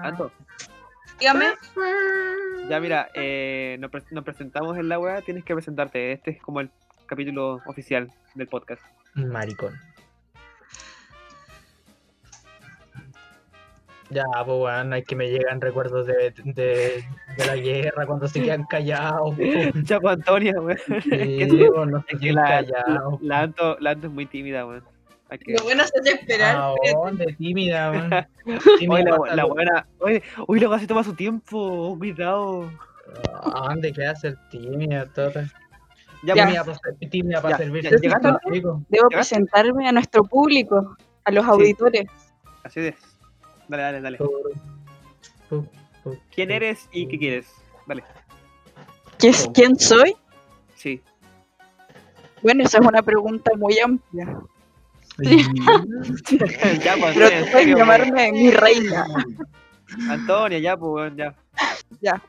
[0.03, 0.31] Anto,
[1.19, 1.45] Dígame.
[2.69, 6.11] ya mira, eh, nos, pre- nos presentamos en la web, tienes que presentarte.
[6.11, 6.69] Este es como el
[7.05, 8.81] capítulo oficial del podcast.
[9.15, 9.73] Maricón.
[14.11, 17.03] Ya, pues weón, hay que me llegan recuerdos de, de,
[17.37, 19.35] de la guerra cuando se quedan callados.
[19.35, 19.41] po.
[19.85, 20.77] Chapo Antonia, weón.
[21.03, 21.47] Sí,
[21.87, 23.21] no se quedan la, callados.
[23.21, 24.83] la, Anto, la Anto es muy tímida, weón.
[25.29, 26.55] Que- Lo bueno es hacer esperar.
[26.57, 27.33] ¿A dónde?
[27.37, 28.11] Tímida, weón.
[28.91, 29.87] Oye, la, la lo- buena.
[29.99, 31.95] Oye, uy, la se toma su tiempo.
[31.97, 32.69] Cuidado.
[33.43, 35.45] ¿A dónde queda ser tímida, tota?
[36.23, 36.63] Ya, Ya.
[36.63, 37.83] pues, Tímida para tímida para Ya, servir.
[37.83, 38.27] ya, llegaste,
[38.61, 38.85] ¿no?
[38.89, 40.95] Debo presentarme a nuestro público,
[41.25, 42.05] a los auditores.
[42.63, 42.95] así es.
[43.71, 44.17] Dale, dale, dale.
[46.35, 47.47] ¿Quién eres y qué quieres?
[47.87, 48.03] Dale.
[49.17, 50.13] ¿Qué es- ¿Quién soy?
[50.75, 51.01] Sí.
[52.41, 54.25] Bueno, esa es una pregunta muy amplia.
[55.21, 59.05] ya, pues, Pero Antonia, tú puedes llamarme mi reina.
[60.09, 62.21] Antonia, ya, pues, weón, ya.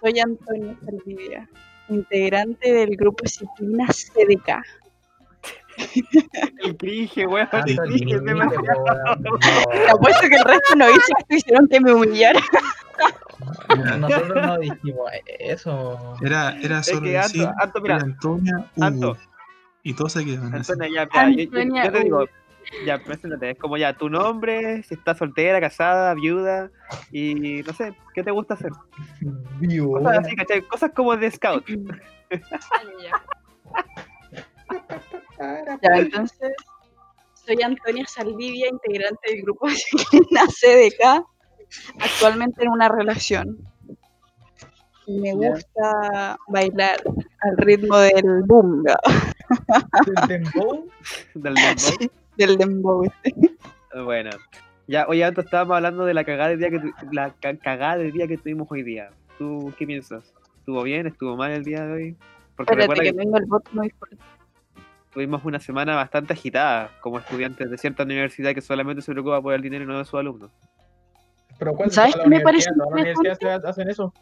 [0.00, 1.48] Soy Antonio Saldivia,
[1.88, 4.60] integrante del grupo Disciplina CDK.
[6.62, 7.48] El cringe, weón.
[7.50, 8.84] Tanto El cringe, límite, demasiado.
[9.72, 12.40] Te apuesto que el resto no hizo esto, hicieron que me humillara.
[13.76, 16.16] No, Nosotros no dijimos eso.
[16.22, 18.84] Era, era Es solo que decir Anto, Anto, mira, Antonia Hugo.
[18.86, 19.16] Anto.
[19.82, 20.72] Y todos se quedan así.
[20.72, 22.28] Antonia, ya, mira, yo- yo, Antonia, yo te digo, uy.
[22.86, 26.70] ya, preséntate, es como ya, tu nombre, si estás soltera, casada, viuda,
[27.12, 28.70] y no sé, ¿qué te gusta hacer?
[29.60, 29.98] Viuda.
[30.00, 30.62] Cosas así, ¿cachai?
[30.62, 31.66] Cosas como de scout.
[35.38, 36.52] Ya, entonces,
[37.34, 41.24] soy Antonia Saldivia, integrante del grupo Disciplina CDK,
[42.00, 43.58] actualmente en una relación.
[45.06, 46.96] Me gusta bailar
[47.40, 48.96] al ritmo del bunga,
[50.06, 50.88] ¿Del dembow?
[51.34, 51.76] Del dembow.
[51.76, 52.10] Sí.
[52.38, 53.12] del dembow.
[54.04, 54.30] Bueno,
[54.86, 57.98] ya, oye, antes estábamos hablando de la cagada del día que tu- la ca- cagada
[57.98, 59.10] del día que tuvimos hoy día.
[59.36, 60.32] ¿Tú qué piensas?
[60.60, 61.06] ¿Estuvo bien?
[61.06, 62.16] ¿Estuvo mal el día de hoy?
[62.56, 64.16] Porque Espérate recuerda que que tengo el bot muy fuerte.
[65.14, 69.54] Tuvimos una semana bastante agitada como estudiantes de cierta universidad que solamente se preocupa por
[69.54, 70.50] el dinero y no de sus alumnos.
[71.58, 73.68] Pero ¿cuál ¿Sabes qué me parece interesante?
[73.68, 74.12] hacen eso.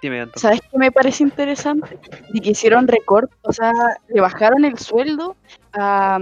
[0.00, 0.26] Dime.
[0.36, 1.98] ¿Sabes qué me parece interesante?
[2.32, 3.72] De que hicieron recorte, o sea,
[4.08, 5.36] le bajaron el sueldo
[5.72, 6.18] a,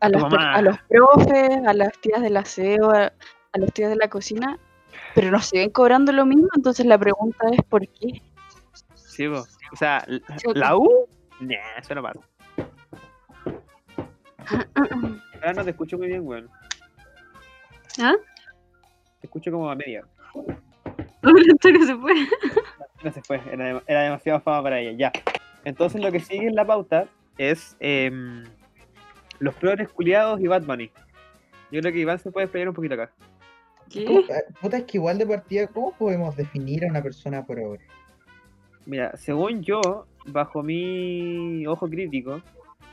[0.00, 3.12] a, las a los profes, a las tías del aseo, a,
[3.52, 4.58] a los tíos de la cocina,
[5.14, 8.22] pero no siguen cobrando lo mismo, entonces la pregunta es ¿por qué?
[8.94, 9.44] Sí, po.
[9.72, 10.04] O sea,
[10.54, 11.06] la U,
[11.40, 12.20] nah, eso no pasa.
[15.34, 16.48] Ahora no te escucho muy bien, weón.
[18.00, 18.14] ¿Ah?
[19.20, 20.04] Te escucho como a media.
[21.22, 22.14] Antonio se fue.
[23.02, 24.92] No se fue, era, dem- era demasiado fama para ella.
[24.96, 25.12] Ya.
[25.64, 27.06] Entonces lo que sigue en la pauta
[27.38, 28.44] es em,
[29.38, 30.90] los progres culiados y Bad Bunny.
[31.70, 33.10] Yo creo que Iván se puede explayar un poquito acá.
[33.90, 34.04] ¿Qué?
[34.04, 37.80] Puta, puta, es que igual de partida, ¿cómo podemos definir a una persona progre?
[38.86, 42.40] Mira, según yo, bajo mi ojo crítico,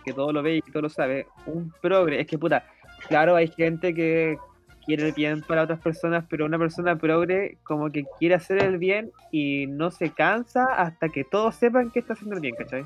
[0.04, 2.66] que todo lo ve y todo lo sabe, un progre, es que puta,
[3.08, 4.38] claro, hay gente que
[4.86, 8.78] quiere el bien para otras personas, pero una persona progre como que quiere hacer el
[8.78, 12.84] bien y no se cansa hasta que todos sepan que está haciendo el bien, ¿cachai?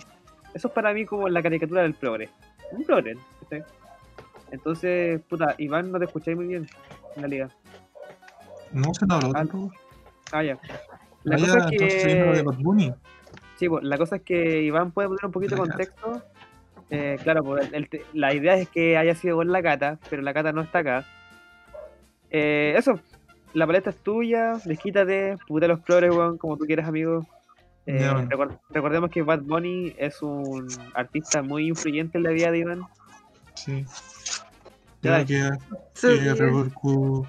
[0.53, 2.29] Eso es para mí como la caricatura del progre.
[2.71, 3.63] Un progre, ¿cachai?
[4.51, 6.67] Entonces, puta, Iván, no te escucháis muy bien
[7.15, 7.49] en la liga.
[8.71, 9.45] No se nos habló Ah.
[10.31, 10.59] Ah, ya.
[11.23, 12.43] La cosa es que...
[13.57, 16.21] Sí, pues, la cosa es que Iván puede poner un poquito de contexto.
[16.89, 19.97] Eh, claro, pues, el- el te- la idea es que haya sido con la cata,
[20.09, 21.05] pero la cata no está acá.
[22.29, 22.99] Eh, eso,
[23.53, 27.25] la paleta es tuya, desquítate, puta los flores, weón, como tú quieras, amigo.
[27.87, 28.09] Eh,
[28.71, 32.81] recordemos que Bad Bunny es un artista muy influyente en la vida de Iván.
[33.53, 33.85] Sí.
[35.01, 35.57] Ya, Creo que
[35.93, 36.07] Sí.
[36.19, 37.27] que repercu-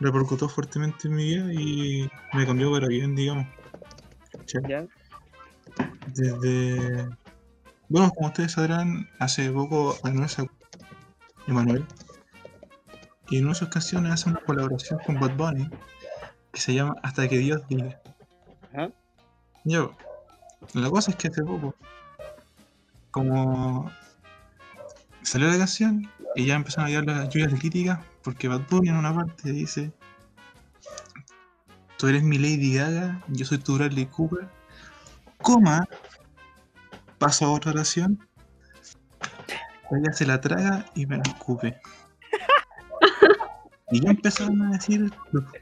[0.00, 3.46] repercutió fuertemente en mi vida y me cambió para bien, digamos.
[6.14, 7.08] Desde.
[7.88, 10.52] Bueno, como ustedes sabrán, hace poco Anuel sacó
[11.46, 11.84] Emanuel.
[13.28, 15.68] Y en una de sus canciones hace una colaboración con Bad Bunny
[16.52, 18.00] que se llama Hasta que Dios diga.
[19.64, 19.96] Yo,
[20.74, 21.74] la cosa es que hace poco,
[23.10, 23.90] como
[25.22, 28.90] salió la canción y ya empezaron a llegar las lluvias de crítica, porque Bad Bunny
[28.90, 29.92] en una parte dice:
[31.98, 34.48] Tú eres mi Lady Gaga, yo soy tu Bradley Cooper,
[35.42, 35.88] coma,
[37.18, 38.18] pasa a otra oración,
[39.90, 41.80] ella se la traga y me la escupe.
[43.92, 45.10] y ya empezaron a decir: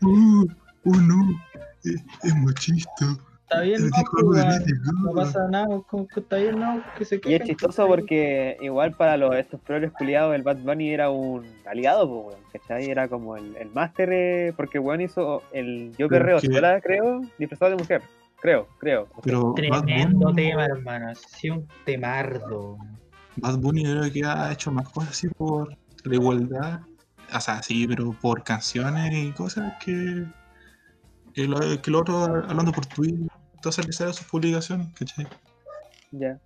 [0.00, 0.46] ¡Uh!
[0.86, 1.40] ¡Oh no!
[1.84, 3.16] Es, es machista.
[3.54, 5.24] Está bien, El no, disco pues, de weón, Lady no Gaga".
[5.24, 9.16] pasa nada, como que está bien, no, que se Y es chistoso porque igual para
[9.16, 12.90] los, estos progres culiados el Bad Bunny era un aliado, pues, weón, ¿cachai?
[12.90, 17.70] Era como el, el máster, eh, porque weón hizo el Yo Perreo sola, creo, disfrazado
[17.72, 18.02] de mujer.
[18.44, 19.08] Creo, creo.
[19.22, 21.14] Pero Tremendo Bunny, tema, hermano.
[21.14, 22.76] Sí, un temardo.
[23.36, 26.80] Bad Bunny creo que ha hecho más cosas así por la igualdad.
[27.34, 30.26] O sea, sí, pero por canciones y cosas que,
[31.32, 33.30] que, lo, que el otro hablando por Twitter.
[33.72, 35.26] Sale sus publicaciones, ¿cachai?
[36.12, 36.38] Ya.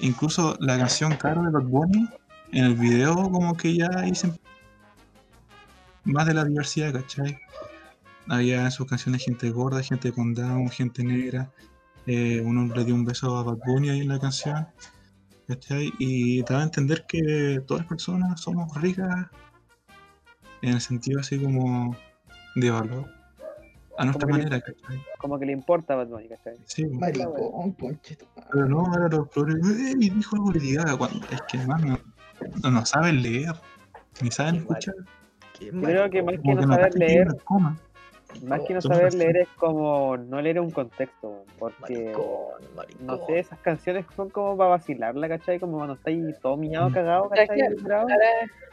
[0.00, 2.08] Incluso la canción Caro de Bad Bunny,
[2.52, 4.38] en el video como que ya dicen
[6.04, 7.38] más de la diversidad, ¿cachai?
[8.28, 11.50] Había en sus canciones gente gorda, gente con down, gente negra.
[12.06, 14.66] eh, uno le dio un beso a Bad Bunny ahí en la canción,
[15.48, 15.92] ¿cachai?
[15.98, 19.28] Y daba a entender que todas las personas somos ricas
[20.62, 21.96] en el sentido así como
[22.56, 23.15] de valor.
[23.98, 25.02] A nuestra Como que- manera, ¿cachai?
[25.18, 26.54] Como que le importa a Bad Bunny, ¿cachai?
[26.64, 27.74] Sí, Maricón,
[28.52, 29.56] pero no, ahora los flores,
[29.98, 31.82] y dijo algo Lady Gaga", cuando es que además
[32.62, 33.52] no, no, saben leer,
[34.22, 34.94] ni saben escuchar.
[35.58, 37.28] Qué creo que más que Como no que saber que leer,
[38.44, 43.06] más que no saber leer es como no leer un contexto, weón, porque Maricón, maricón.
[43.06, 45.58] no sé, esas canciones son como para vacilarla, ¿cachai?
[45.58, 46.92] Como cuando estáis todo miado, Mm.
[46.92, 47.62] cagado, ¿Sabes ¿cachai?
[47.90, 48.16] Ahora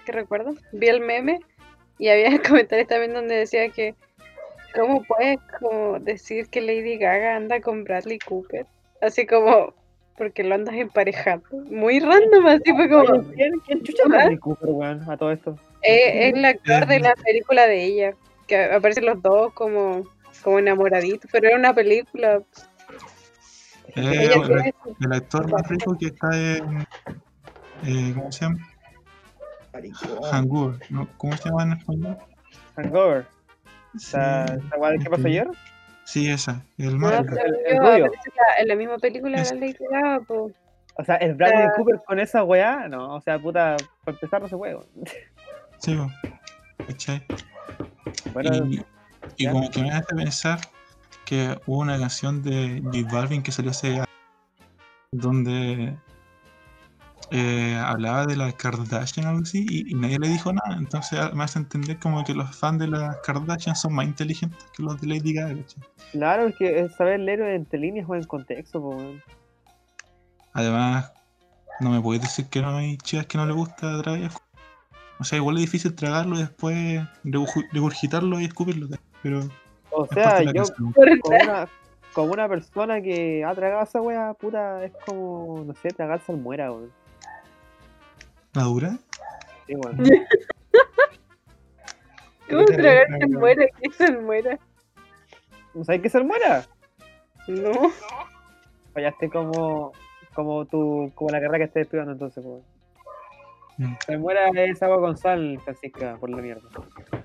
[0.06, 1.40] que recuerdo, vi el meme
[1.98, 2.26] y había
[2.62, 3.96] comentarios también donde decía que
[4.76, 8.66] ¿cómo puedes como decir que Lady Gaga anda con Bradley Cooper?
[9.02, 9.74] Así como
[10.18, 11.46] porque lo andas emparejando.
[11.70, 14.04] Muy random, así fue como ¿Quién, quién chucha.
[14.08, 15.58] Bradley Cooper, weón, a todo esto?
[15.82, 18.14] eh, es el actor de la película de ella,
[18.48, 20.04] que aparecen los dos como
[20.44, 22.42] como enamoraditos, pero era una película.
[23.96, 24.30] Eh,
[25.00, 26.88] el, actor más rico que está en.
[27.86, 28.70] Eh, ¿Cómo se llama?
[30.32, 31.08] Hangover, ¿no?
[31.18, 32.18] ¿Cómo se llama en español?
[32.76, 33.26] Hangover.
[33.98, 35.48] Sí, ¿Esa esa weá de qué pasó ayer?
[36.06, 40.52] Sí, esa, el No, en la misma película de Es- la Lady Gaga, po.
[40.96, 41.74] O sea, el Bradley Ah.
[41.76, 44.86] Cooper con esa weá, no, o sea, puta, para empezar no se weón.
[45.80, 46.08] Sí, po,
[46.88, 47.26] ¿cachai?
[48.34, 48.52] Bueno,
[49.38, 50.60] y como que me hace pensar
[51.26, 54.04] que hubo una canción de J Balvin que salió hace
[55.12, 55.96] donde
[57.32, 60.78] eh, hablaba de las Kardashian o algo así y, y nadie le dijo nada.
[60.78, 64.84] Entonces me hace entender como que los fans de las Kardashian son más inteligentes que
[64.84, 65.56] los de Lady Gaga.
[66.12, 68.98] Claro, es que es saber leer entre líneas o en contexto, po.
[70.54, 71.12] Además,
[71.80, 74.34] no me puedes decir que no hay chicas que no le gusta Travis.
[75.20, 78.88] O sea, igual es difícil tragarlo y después regurgi- regurgitarlo y escupirlo.
[79.22, 79.42] Pero
[79.92, 80.94] O sea, yo como
[81.44, 81.68] una,
[82.14, 86.72] como una persona que ha tragado esa wea, puta, es como, no sé, tragar salmuera,
[86.72, 86.92] weón.
[88.54, 88.98] ¿La dura?
[89.68, 89.98] Sí, weón.
[92.50, 93.40] ¿Cómo Qué tragar terrible, se weón.
[93.40, 93.66] muera?
[93.82, 94.60] ¿Qué se muera?
[95.74, 96.66] ¿No sabes qué es salmuera?
[97.48, 97.92] No.
[98.94, 99.92] Fallaste como,
[100.36, 102.62] como tu, como la carrera que estés estudiando entonces, weón.
[103.78, 103.96] Mm.
[104.06, 106.70] Salmuera es agua con sal, Francisca, por la mierda.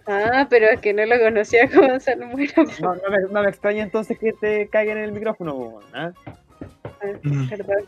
[0.06, 2.54] Ah, pero es que no lo conocía como salmuera.
[2.80, 5.84] No, no, me, no me extraña entonces que te caiga en el micrófono, weón.
[5.92, 6.12] ¿ah?
[7.22, 7.48] Mm.
[7.50, 7.84] Perdón.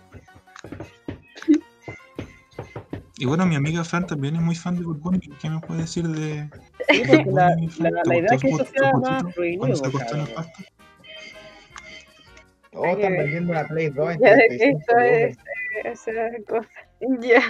[3.21, 5.21] Y bueno, mi amiga Fran también es muy fan de Bad Bunny.
[5.43, 6.49] ¿Qué me puede decir de
[7.27, 10.27] la, la, ¿Te la idea es que su sea más fluido, se acostó en el
[10.27, 10.35] cabrón.
[10.35, 10.63] pasto?
[12.73, 14.99] Oh, están vendiendo una Play 2 en Ya de que 35 esto
[15.85, 16.69] es esa cosa.
[17.21, 17.43] Ya.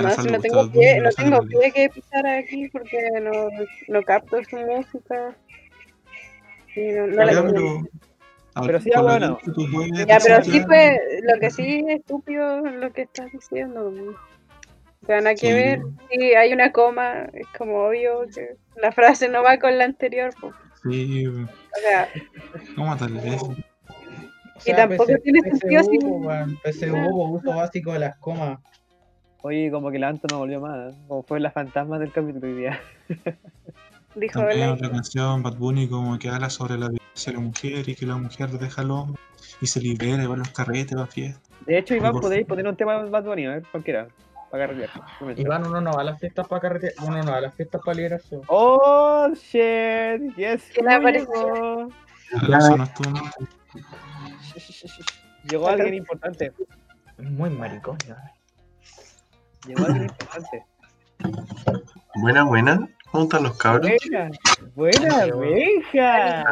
[0.00, 3.48] No, si no tengo pie, no tengo pie que pisar aquí porque no,
[3.88, 5.36] no capto su música.
[6.72, 7.82] Sí, no, no la pero,
[8.66, 9.38] Pero sí, bueno.
[10.06, 13.86] Ya, pero sí fue, lo que sí es estúpido es lo que estás diciendo.
[13.88, 15.52] O sea, nada que Sí.
[15.52, 15.80] ver.
[16.10, 20.32] Si hay una coma, es como obvio que la frase no va con la anterior.
[20.40, 20.52] po.
[20.82, 21.46] Sí, O
[21.80, 22.08] sea,
[22.76, 23.40] ¿cómo tal vez?
[23.42, 23.54] O
[24.66, 25.98] Y tampoco tiene sentido si-
[26.62, 28.58] PSU, po, uso básico de las comas.
[29.44, 30.96] Oye, como que la Anto no volvió más, ¿eh?
[31.08, 32.80] como fue las fantasmas del capítulo hoy día.
[34.14, 37.88] dijo También otra canción, Bad Bunny, como que habla sobre la violencia de la mujer
[37.88, 39.20] y que la mujer deja al hombre
[39.60, 41.42] y se libera, va a los carretes, va a fiestas.
[41.66, 44.08] De hecho, Iván, podéis poner un tema de Bad Bunny, a ver, cualquiera,
[44.50, 44.90] para carretear.
[45.38, 47.80] Iván, uno no va a las fiestas para carretear, uno no va a las fiestas
[47.84, 48.40] para liberarse.
[48.48, 51.32] Oh, shit, yes, ¿Qué le apareció?
[51.32, 51.88] llegó?
[52.40, 53.32] Alonso no estuvo mal.
[55.50, 56.52] Llegó alguien importante,
[57.18, 58.16] Muy maricón, ya.
[59.66, 60.64] llegó alguien importante.
[62.16, 62.88] Buena, buena.
[63.12, 63.90] ¿Cómo están los cabros?
[64.74, 66.44] Buena, buena, Benja.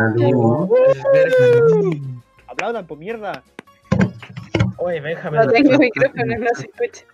[2.46, 3.42] Aplaudan, por mierda.
[4.76, 7.04] Oye, Benja, No pero- tengo micrófono, no se escucha.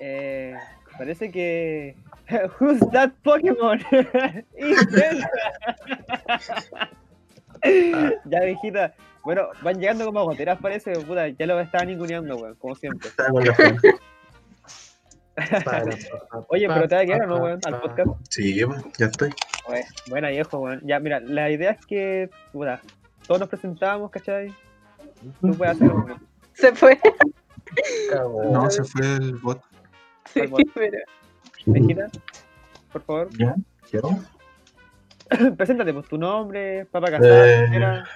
[0.00, 0.54] Eh,
[0.98, 1.96] parece que.
[2.60, 3.78] Who's that Pokémon?
[4.58, 5.30] Intenta.
[8.24, 8.94] ya, viejita.
[9.24, 10.92] Bueno, van llegando como goteras, parece.
[11.00, 13.10] Puta, ya lo estaban ninguneando, weón, como siempre.
[16.48, 18.10] Oye, pero te va a quedar o no, weón, al podcast.
[18.30, 19.34] Sí, pues, ya estoy.
[19.66, 20.80] Oye, buena, viejo, weón.
[20.84, 22.80] Ya, mira, la idea es que, puta,
[23.26, 24.54] todos nos presentábamos, ¿cachai?
[25.40, 26.18] Tú puedes hacer uno.
[26.54, 26.98] Se fue.
[28.50, 29.60] No, se fue el bot.
[30.32, 30.62] Sí, bot.
[30.74, 30.98] pero
[32.92, 33.54] por favor, ¿Ya?
[33.90, 34.08] ¿Quiero?
[35.56, 38.08] preséntate, pues tu nombre, papá Eh, casado, era.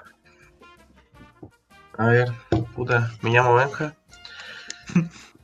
[1.98, 2.28] A ver,
[2.74, 3.94] puta, me llamo Benja.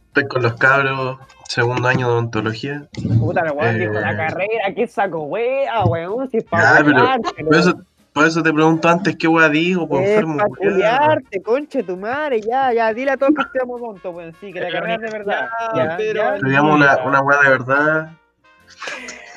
[0.06, 2.86] Estoy con los cabros, segundo año de odontología.
[3.18, 3.78] Puta, la weón, Eh.
[3.80, 7.80] dijo la carrera, qué saco wea, weón, si es Ya, para pero Por eso,
[8.12, 10.36] por eso te pregunto antes qué wea digo, por enfermo.
[10.36, 14.52] para culiarte, conche tu madre, ya, ya, dile a todos que estemos tontos, weón, sí,
[14.52, 15.48] que la carrera es de verdad.
[15.74, 18.10] ya, Ya, pero ya, Estudiamos una, una wea de verdad.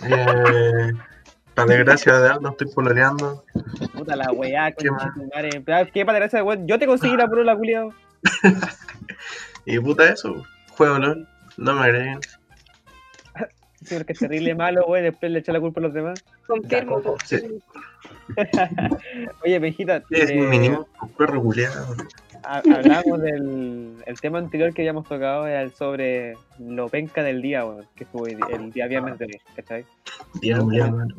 [0.07, 0.91] Eh,
[1.53, 3.43] para desgracia de Aldo, estoy pololeando.
[3.93, 5.89] Puta la weá, ¿Qué conche tu madre.
[5.93, 6.65] ¿Qué para gracia, weón?
[6.67, 7.93] Yo te conseguí la prueba, culiao.
[9.65, 10.41] Y puta eso,
[10.71, 11.27] juego LOL.
[11.59, 12.19] No me agreguen.
[13.83, 16.23] Sí, porque es terrible malo, weón, después le echa la culpa a los demás.
[16.47, 17.15] confirmo.
[17.25, 17.59] Sí.
[19.45, 21.95] Oye, Pejita, Es eh, mínimo, perro culiado.
[22.43, 27.41] ha- hablamos del el tema anterior que habíamos tocado, era el sobre lo penca del
[27.41, 29.85] día, weón, que fue el día viernes de hoy, ¿cachai?
[30.41, 31.15] Día mano.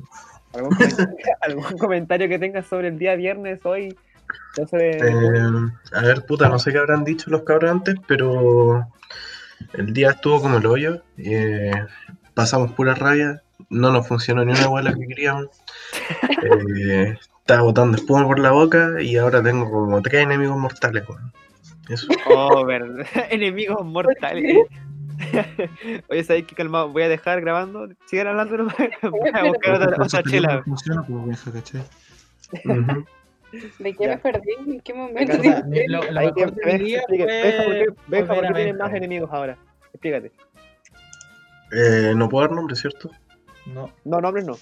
[0.52, 3.96] ¿Algún comentario, algún comentario que tengas sobre el día viernes hoy?
[4.54, 4.98] Sobre...
[4.98, 5.40] Eh,
[5.92, 8.86] a ver, puta, no sé qué habrán dicho los cabros antes, pero
[9.74, 11.02] el día estuvo como el hoyo.
[11.18, 11.72] eh,
[12.34, 13.42] pasamos pura rabia.
[13.68, 15.48] No nos funcionó ni una bola que queríamos.
[16.42, 21.32] Eh, estaba botando espuma por la boca y ahora tengo como tres enemigos mortales, weón.
[21.88, 22.06] Eso.
[22.26, 23.04] Oh, verdad.
[23.30, 24.56] Enemigos mortales.
[26.08, 26.88] Oye, ¿sabéis qué calmado?
[26.90, 27.88] Voy a dejar grabando.
[28.06, 28.56] Sigan hablando.
[29.10, 30.62] Voy a buscar otra, eso otra chela.
[30.62, 31.82] funciona, pues, vieja, ¿cachai?
[32.64, 33.04] Ujú.
[33.78, 34.08] ¿De qué Ya.
[34.10, 34.52] me perdí?
[34.66, 35.36] ¿En qué momento?
[35.88, 38.84] Lo, lo Ahí que- mejor fue ¿por qué, Benja, volver ¿por a qué tienes Benja.
[38.84, 39.56] más enemigos ahora?
[39.92, 40.32] Explícate.
[41.72, 43.10] Eh, no puedo dar nombre, ¿cierto?
[43.66, 44.56] No, No, nombres no.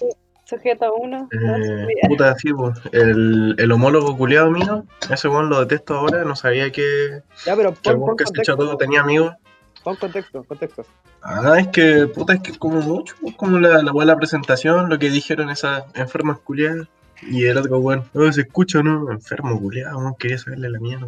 [0.45, 1.29] Sujeto 1.
[1.31, 6.35] Eh, puta, sí, pues, el, el homólogo culiado mío, ese weón lo detesto ahora, no
[6.35, 8.55] sabía que, Ya, pero que pon, weón pon que contexto.
[8.57, 9.35] todo tenía amigos.
[9.83, 10.85] Pon contexto, contexto.
[11.21, 14.89] Ah, es que, puta, es que es como mucho, es como la, la buena presentación,
[14.89, 16.87] lo que dijeron esas enfermas culiadas.
[17.21, 19.11] Y el otro weón, oh, se escucha, ¿no?
[19.11, 21.07] Enfermo culiado, weón, quería saberle la mierda.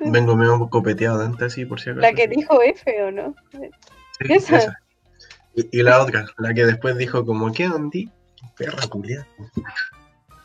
[0.00, 2.02] Vengo medio copeteado de antes, así, por si acaso.
[2.02, 3.34] La que dijo F, ¿o no?
[3.52, 3.70] Sí,
[4.28, 4.58] esa.
[4.58, 4.78] esa.
[5.54, 7.98] Y, y la otra, la que después dijo como, ¿qué onda?
[8.56, 9.26] Perra culiada.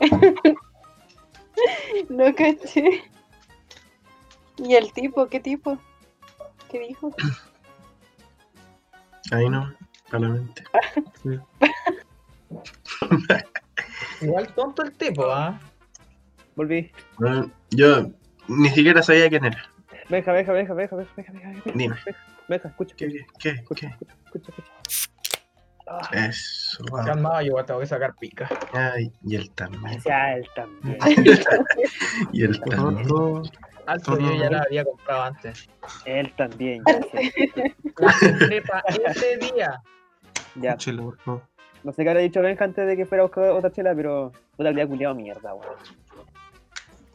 [2.08, 3.02] No caché.
[4.58, 5.26] ¿Y el tipo?
[5.28, 5.78] ¿Qué tipo?
[6.70, 7.14] ¿Qué dijo?
[9.32, 9.74] Ahí no,
[10.10, 10.64] para la mente.
[14.20, 15.60] Igual tonto el tipo, ¿ah?
[16.54, 16.90] Volví.
[17.18, 18.10] Bueno, yo
[18.48, 19.62] ni siquiera sabía quién era.
[20.08, 21.96] Veja, veja, veja, veja, veja, veja, veja, veja, Dime.
[22.48, 24.04] veja, escucha, ¿Qué, qué, escucha, qué?
[24.04, 24.72] escucha, escucha, escucha.
[25.88, 27.04] Ah, Eso, va.
[27.04, 28.48] Calmado, yo tengo que sacar pica.
[28.72, 29.86] Ay, y él también.
[29.86, 30.98] hacia él también.
[32.32, 33.08] Y él también.
[33.86, 35.68] Alto, yo ya la había comprado antes.
[36.04, 36.82] Él también.
[36.86, 38.62] ya sé.
[39.06, 39.80] Ese día.
[40.56, 40.76] Ya.
[40.76, 41.42] Chelo, por favor.
[41.84, 44.32] No sé qué habrá dicho Benja antes de que fuera a buscar otra chela, pero
[44.56, 45.76] puta el día culiado mierda, weón.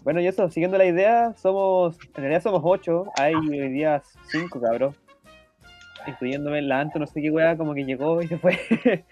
[0.03, 4.59] Bueno, y eso, siguiendo la idea, somos, en realidad somos ocho, hay hoy día cinco
[4.59, 4.95] cabros,
[6.07, 8.59] incluyéndome la Anto, no sé qué weá, como que llegó y se fue.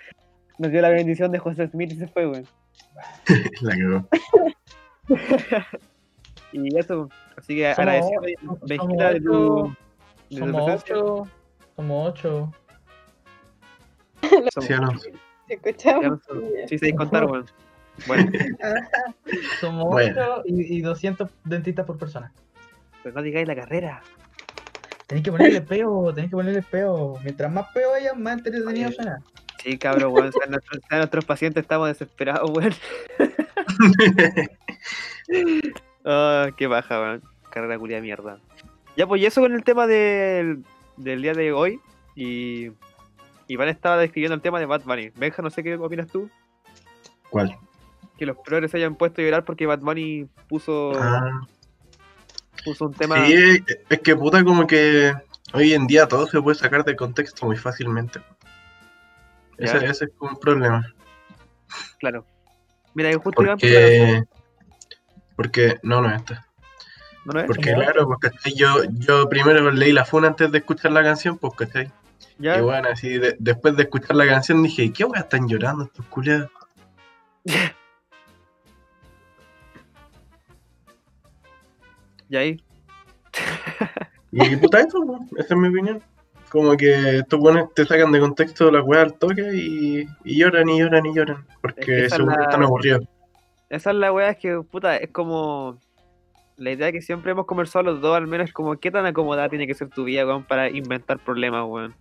[0.58, 2.46] Nos dio la bendición de José Smith y se fue, weón.
[3.62, 4.08] La cagó.
[6.52, 8.22] Y eso, así que Somos agradecido,
[8.68, 9.76] Benjita, de tu,
[10.32, 10.96] de tu presencia.
[10.96, 11.28] ocho.
[11.76, 12.52] Somos ocho.
[14.54, 16.20] Somos Sí, no.
[16.68, 17.46] Sí, se contar, weón.
[18.08, 18.32] Bueno,
[19.60, 20.12] Somos Bueno.
[20.38, 22.34] ocho y, y 200 dentistas por persona.
[23.04, 24.02] pero no digáis la carrera.
[25.10, 27.18] Tenéis que ponerle peo, tenéis que ponerle peo.
[27.24, 29.20] Mientras más peo haya, más entretenido suena.
[29.58, 32.74] Sí, cabrón, weón, nuestros, nuestros pacientes, estamos desesperados, weón.
[36.06, 37.24] Ah, qué baja, weón.
[37.50, 38.40] Carrera culia de mierda.
[38.96, 40.64] Ya, pues y eso con el tema del,
[40.98, 41.80] del día de hoy.
[42.16, 42.72] Y
[43.48, 45.10] Iván estaba describiendo el tema de Bad Bunny.
[45.16, 46.30] Benja, no sé qué opinas tú.
[47.30, 47.58] ¿Cuál?
[48.18, 51.42] Que los progres se hayan puesto a llorar porque Bad Bunny puso, Ah,
[52.72, 53.26] puso un tema.
[53.26, 55.14] sí, es- que puta como que
[55.54, 58.22] hoy en día todo se puede sacar de contexto muy fácilmente.
[59.58, 60.94] Ese, ese es como un problema.
[62.00, 62.26] Claro.
[62.94, 64.24] Mira, justo puso la- Porque...
[65.36, 65.80] Porque...
[65.84, 66.46] No, no es esta.
[67.26, 67.48] ¿No lo es?
[67.48, 68.54] Porque claro, pues ¿cachai?
[68.56, 71.92] yo, yo primero leí la funa antes de escuchar la canción, pues ¿cachai?
[72.38, 72.58] ¿Ya?
[72.58, 76.06] Y bueno, así de- después de escuchar la canción dije, ¿qué weá están llorando estos
[76.06, 76.50] culiados?
[82.30, 82.64] ¿Y ahí?
[84.32, 86.04] Y puta eso, pues, esa es mi opinión.
[86.52, 90.70] Como que estos buenos te sacan de contexto la weá al toque y, y lloran
[90.70, 91.38] y lloran y lloran.
[91.38, 93.06] Es que Porque es seguro la- están aburridos.
[93.72, 95.80] Esa es la weá, es que, puta, es como.
[96.58, 99.50] La idea que siempre hemos conversado los dos, al menos, es como qué tan acomodada
[99.50, 101.96] tiene que ser tu vida, weón, para inventar problemas, weón.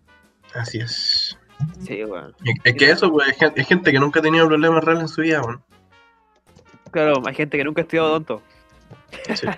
[0.55, 1.39] Así es.
[1.81, 2.35] Sí, weón.
[2.65, 5.09] Es, que eso, pues, es gen- es gente que nunca ha tenido problemas reales en
[5.09, 5.63] su vida, weón.
[6.91, 8.43] Claro, hay gente que nunca ha estudiado odonto.
[9.35, 9.47] Sí.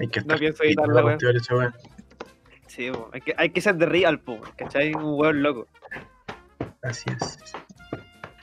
[0.00, 1.18] Hay que No pienso para weón.
[1.50, 1.74] weá.
[2.66, 3.06] Sí, weón.
[3.12, 4.94] Hay que, hay que ser de real, po, ¿cachai?
[4.94, 5.66] Un weón loco.
[6.82, 7.38] Así es.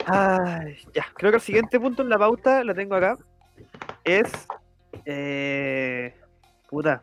[0.06, 1.06] Ay, ya.
[1.14, 3.16] Creo que el siguiente punto en la pauta, lo tengo acá,
[4.04, 4.30] es.
[5.04, 6.14] Eh,
[6.68, 7.02] puta.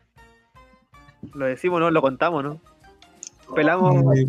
[1.34, 1.90] Lo decimos, ¿no?
[1.90, 2.60] Lo contamos, ¿no?
[3.54, 4.26] Pelamos, Eh,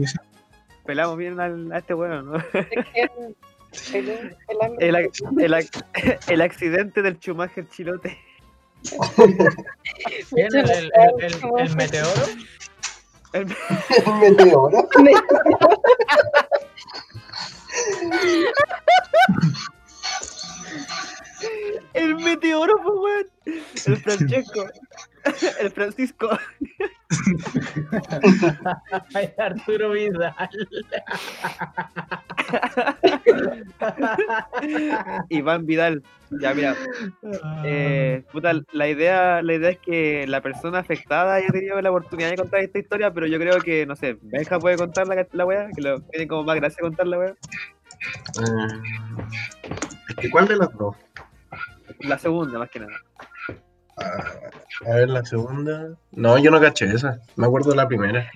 [0.86, 2.38] pelamos bien al- a este weón, ¿no?
[2.38, 4.36] Es que el- el-
[4.80, 8.18] el El, ac- el ac- el accidente del Schumacher Chilote.
[10.30, 10.56] ¿Quién?
[10.56, 12.24] ¿El, el, el, el- el meteoro?
[13.34, 13.48] El-
[21.94, 23.28] El meteoro, pues, weón.
[23.86, 24.66] El Francesco.
[25.60, 26.30] El Francisco.
[29.14, 30.36] Ay, Arturo Vidal.
[35.30, 36.04] Iván Vidal.
[36.42, 36.76] Ya, mira.
[37.64, 42.32] Eh, puta, la idea, la idea es que la persona afectada haya tenido la oportunidad
[42.32, 45.46] de contar esta historia, pero yo creo que, no sé, Benja puede contar la, la
[45.46, 47.36] weá, que lo tiene como más gracia contar la weá.
[50.22, 50.96] Eh, ¿Cuál de las dos?
[52.00, 52.94] La segunda, más que nada.
[53.98, 55.90] A ver, la segunda.
[56.12, 57.20] No, yo no caché esa.
[57.36, 58.30] Me acuerdo de la primera.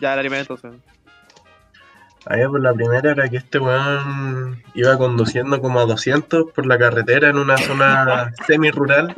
[0.00, 0.72] Ya, la primera entonces.
[2.26, 6.78] Ahí, pues la primera era que este weón iba conduciendo como a 200 por la
[6.78, 9.16] carretera en una zona semi-rural.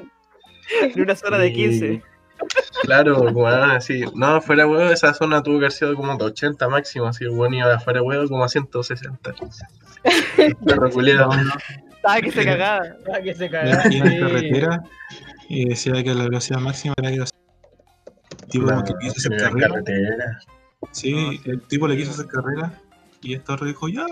[0.83, 2.03] En una zona de Y- 15.
[2.83, 4.05] Claro, weón, así.
[4.15, 7.31] No, fuera huevo, esa zona tuvo que haber sido como de 80 máximo, así el
[7.31, 9.35] weón iba fuera huevo como a 160.
[10.67, 10.91] Perro
[12.03, 12.19] culiado.
[12.19, 12.83] Ah, que se cagaba.
[13.15, 13.83] Ah, que se Y cagaba.
[13.85, 14.19] aquí en sí.
[14.21, 14.83] carretera
[15.49, 17.25] y decía que la velocidad máxima era que el
[18.51, 19.69] tipo como que quiso hacer la carrera.
[19.69, 20.39] carretera.
[20.93, 22.73] Sí, el tipo le quiso hacer carrera
[23.21, 24.07] y esto le dijo ya.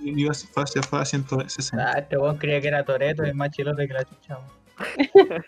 [0.00, 1.84] Y iba, fue, se fue a 160.
[1.84, 4.38] Ah, este weón creía que era Toreto y más chilote que la chucha.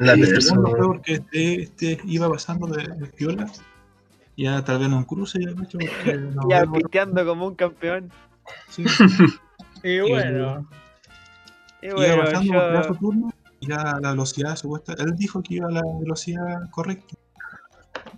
[0.00, 3.46] La Y el segundo fue porque este, este iba pasando de, de piola.
[4.36, 7.54] Ya tal vez en un cruce ya macho, porque no, Ya no, piteando como un
[7.56, 8.10] campeón.
[8.68, 8.84] sí.
[9.82, 10.68] Y bueno,
[11.82, 14.94] Y iba bueno, bajando su turno y ya la velocidad supuesta.
[14.98, 17.14] Él dijo que iba a la velocidad correcta.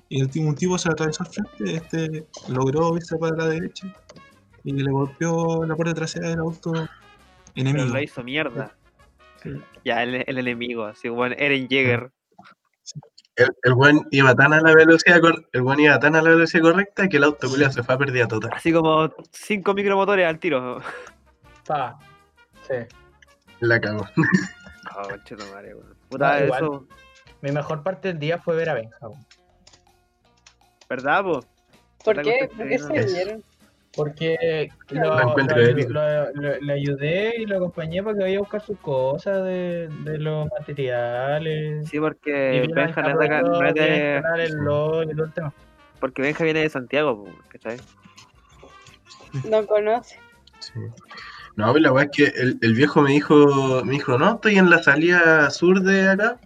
[0.09, 3.47] Y el tipo, un tipo se le atravesó al frente, este logró irse para la
[3.47, 3.87] derecha
[4.65, 6.89] y le golpeó la puerta trasera del auto Pero
[7.55, 7.87] enemigo.
[7.87, 8.77] lo hizo mierda.
[9.43, 9.51] Sí.
[9.85, 12.11] Ya, el, el enemigo, así, bueno, Eren Jäger.
[13.37, 15.21] El, el buen iba tan a la velocidad
[15.53, 17.99] el buen iba tan a la velocidad correcta que el auto culiao se fue a
[17.99, 18.51] pérdida total.
[18.53, 20.83] Así como cinco micromotores al tiro.
[21.67, 21.99] Pa.
[22.67, 22.75] Sí.
[23.61, 24.07] La cagó.
[24.97, 25.95] Oh, weón.
[26.09, 26.63] Puta, No, igual.
[26.65, 26.87] eso,
[27.43, 28.97] Mi mejor parte del día fue ver a Benja.
[29.03, 29.25] weón.
[30.89, 31.45] ¿verdad, po?
[32.05, 32.51] ¿Por qué?
[32.57, 33.45] ¿Por qué se vendieron?
[33.95, 38.63] Porque lo, Lo encuentro lo- lo- ayudé y lo acompañé para que vaya a buscar
[38.63, 41.89] sus cosas de, de los materiales.
[41.89, 45.11] Sí, porque Benja no es de acá- aprovechó no es de de- instalar el LOL
[45.11, 45.53] y todo el tema.
[46.01, 47.77] Porque Benja viene de Santiago, ¿cachai?
[49.49, 50.19] No conoce.
[50.61, 50.81] Sí.
[51.57, 54.57] No, pero la weá es que el, el viejo me dijo, me dijo, no, estoy
[54.59, 56.39] en la salida sur de acá.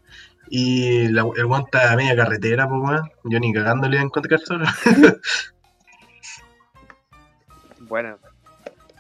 [0.51, 3.11] Y la, el weón está a media carretera, pues weón.
[3.25, 4.65] Yo ni cagando le iba a encontrar solo.
[7.89, 8.17] Bueno.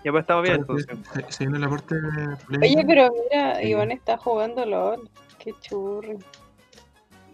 [0.05, 0.87] Ya pues estamos bien, entonces.
[1.15, 1.95] Se, se viene la parte
[2.61, 3.69] Oye, pero mira, Sí.
[3.69, 5.09] Iván está jugando LOL.
[5.39, 6.19] Qué churri.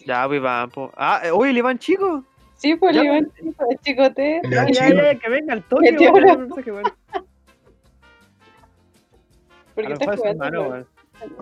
[0.07, 0.93] Ya, pues Iván, po.
[0.97, 2.25] Ah, eh, oye, el Iván chico.
[2.57, 4.41] Sí, pues Ya, Iván, chico, el chicote.
[4.45, 4.97] Ya, Ya, chico.
[4.97, 5.97] ya, ya, que venga el toque,
[9.77, 10.87] es su jugando hermano, weón.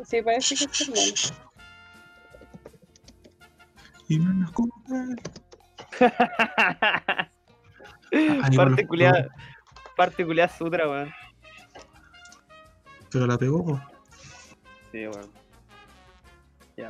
[0.04, 1.12] Sí, parece que es hermano.
[4.08, 5.16] Y no nos compran.
[8.56, 9.28] Particular,
[9.96, 11.12] particular sutra, weón.
[13.10, 13.80] Pero la pegó, po.
[14.92, 15.30] Sí, weón.
[16.76, 16.88] Ya.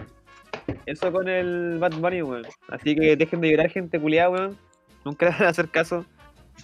[0.86, 2.46] Eso con el Bad Bunny, weón.
[2.68, 4.58] Así que dejen de llorar, gente culiada, weón.
[5.04, 6.04] Nunca le van a hacer caso.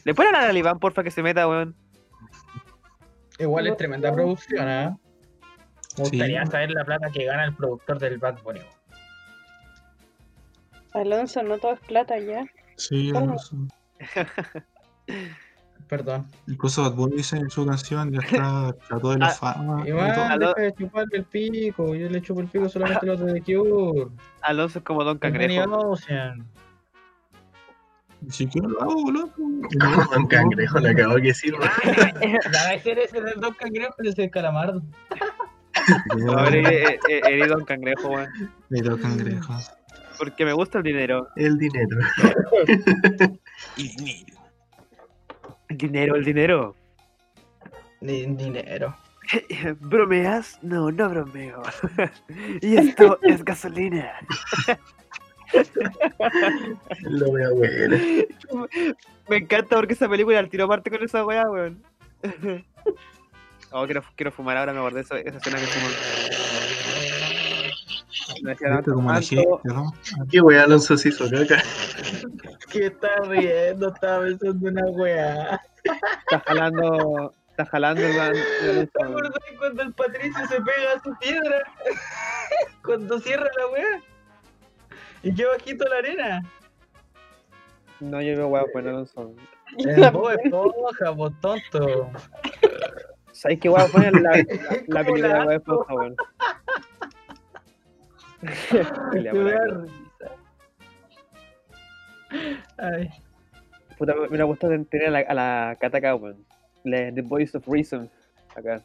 [0.04, 1.74] ¿Le hablar al Iván, porfa, que se meta, weón?
[3.38, 4.96] Igual es tremenda producción, ¿ah?
[5.98, 6.10] Me Sí.
[6.10, 8.60] gustaría saber la plata que gana el productor del Bad Bunny.
[10.92, 12.44] Alonso, no todo es plata ya.
[12.76, 13.24] Sí, ¿Cómo?
[13.26, 13.56] Alonso.
[15.88, 16.26] Perdón.
[16.46, 19.82] Incluso Bad Bunny dice en su canción ya está trató de la Ah, fama.
[19.82, 20.48] Aló.
[20.48, 21.94] deja de chuparle el pico.
[21.94, 24.10] Yo le chupo el pico solamente los de The Cure.
[24.42, 25.96] Alonso es como Don Cangrejo.
[28.50, 29.42] Quiero lo hago, loco.
[29.42, 31.70] Un cangrejo le acabó que sí, weón.
[32.52, 34.82] La vez eres el Don Cangrejo ese es el calamardo.
[36.16, 38.28] No, eres, eres- eres Don Cangrejo, weón.
[38.70, 39.54] Pero cangrejo.
[40.18, 41.28] Porque me gusta el dinero.
[41.36, 41.98] El dinero.
[43.76, 44.34] Y dinero.
[45.68, 46.76] El dinero, el dinero.
[48.00, 48.96] Dinero.
[49.80, 50.58] ¿Bromeas?
[50.62, 51.62] No, no bromeo.
[52.60, 54.12] y esto es gasolina.
[57.02, 57.96] Lo veo bueno.
[59.28, 61.82] Me encanta porque esa película al tiro parte con esa weá, weón.
[63.76, 65.88] Oh, quiero, quiero fumar ahora, me acordé de esa, esa escena que fumo.
[68.44, 69.92] Me decía, Viste como la gente, "Tanto, ¿no?
[70.30, 71.60] ¿Qué weá Alonso se hizo caca?
[72.70, 73.88] ¿Qué está riendo?
[73.92, 75.60] Estaba pensando una weá.
[75.82, 79.08] Está jalando, está jalando el ¿Te weón.
[79.08, 81.62] acuerdas cuando el Patricio se pega a su piedra?
[82.84, 84.02] cuando cierra la weá.
[85.24, 86.42] Y qué bajito la arena.
[88.00, 89.34] No, yo veo weá, pues Alonso.
[89.78, 92.10] El Bob Esponja, vos tonto.
[93.32, 94.30] ¿Sabes qué weá poner la,
[94.86, 95.52] la Como película de la asco.
[95.52, 96.16] esponja, weón?
[102.78, 103.10] Ay.
[103.98, 106.44] Puta, me hubiera gustado tener a la, a la acá, weón.
[106.84, 108.10] La- The Voice of Reason.
[108.56, 108.82] Acá.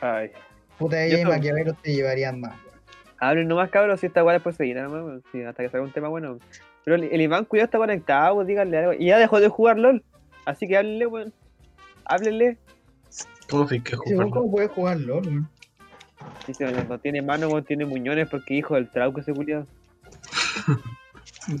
[0.00, 0.30] Ay.
[0.78, 2.56] Puta, ella y Maquiavelo te llevarían más.
[3.18, 6.08] Hablen nomás, cabros, si esta weá después seguir, nada más, hasta que salga un tema
[6.08, 6.38] bueno.
[6.84, 8.92] Pero el, el Iván, cuidado, está conectado, weón, díganle algo.
[8.92, 10.04] Y ya dejó de jugar LOL.
[10.44, 11.32] Así que háblenle, weón.
[12.04, 12.58] Háblenle.
[13.48, 14.28] ¿Cómo se que jugar?
[14.30, 15.48] ¿Cómo puedes jugar LOL, weón?
[16.46, 19.66] Dice, no, no tiene mano, weón, tiene muñones porque hijo del trauco ese culiado.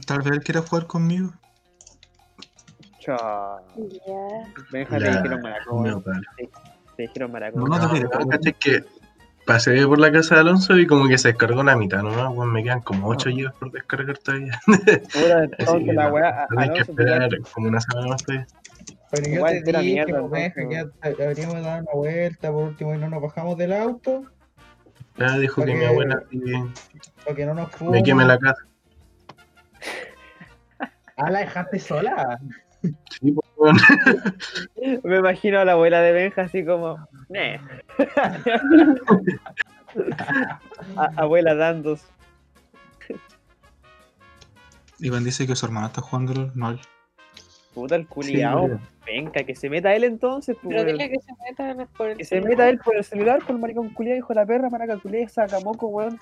[0.06, 1.32] Tal vez él quiera jugar conmigo.
[3.00, 3.60] Chao.
[3.76, 4.62] Ya.
[4.70, 5.90] Benja le dijeron maraco, weón.
[5.90, 6.22] No, vale.
[6.96, 7.64] Te dijeron maracón.
[7.64, 8.84] No, no te caché que
[9.46, 12.52] pasé por la casa de Alonso y como que se descargó la mitad nomás, weón,
[12.52, 14.60] me quedan como 8 GB por descargar todavía.
[14.66, 18.46] Entonces que la no, weá, no que esperar como una semana más todavía.
[19.10, 20.90] Pero yo te dije, mierda, Oveja, entonces.
[21.02, 24.24] que ya deberíamos dar una vuelta por último y no nos bajamos del auto
[25.16, 26.40] Ya dijo que mi Porque- abuela sí,
[27.24, 27.92] para que no nos fumen.
[27.92, 28.62] me queme la casa.
[31.18, 32.38] Ah, la dejaste sola.
[32.82, 35.00] Sí, pues, weón.
[35.04, 36.98] Me imagino a la abuela de Benja así como.
[37.28, 37.60] "Neh".
[40.96, 42.04] A- abuela Dandos.
[44.98, 46.80] Iván dice que su hermano está jugando LOL.
[47.74, 48.80] Puta el culiao.
[49.04, 52.24] Venga, que se meta él entonces, pues, Pero dile que se meta por el Que
[52.24, 54.96] se meta él por el celular, por el maricón culiao, hijo de la perra, maraca
[54.98, 56.18] culiao, saca moco, weón.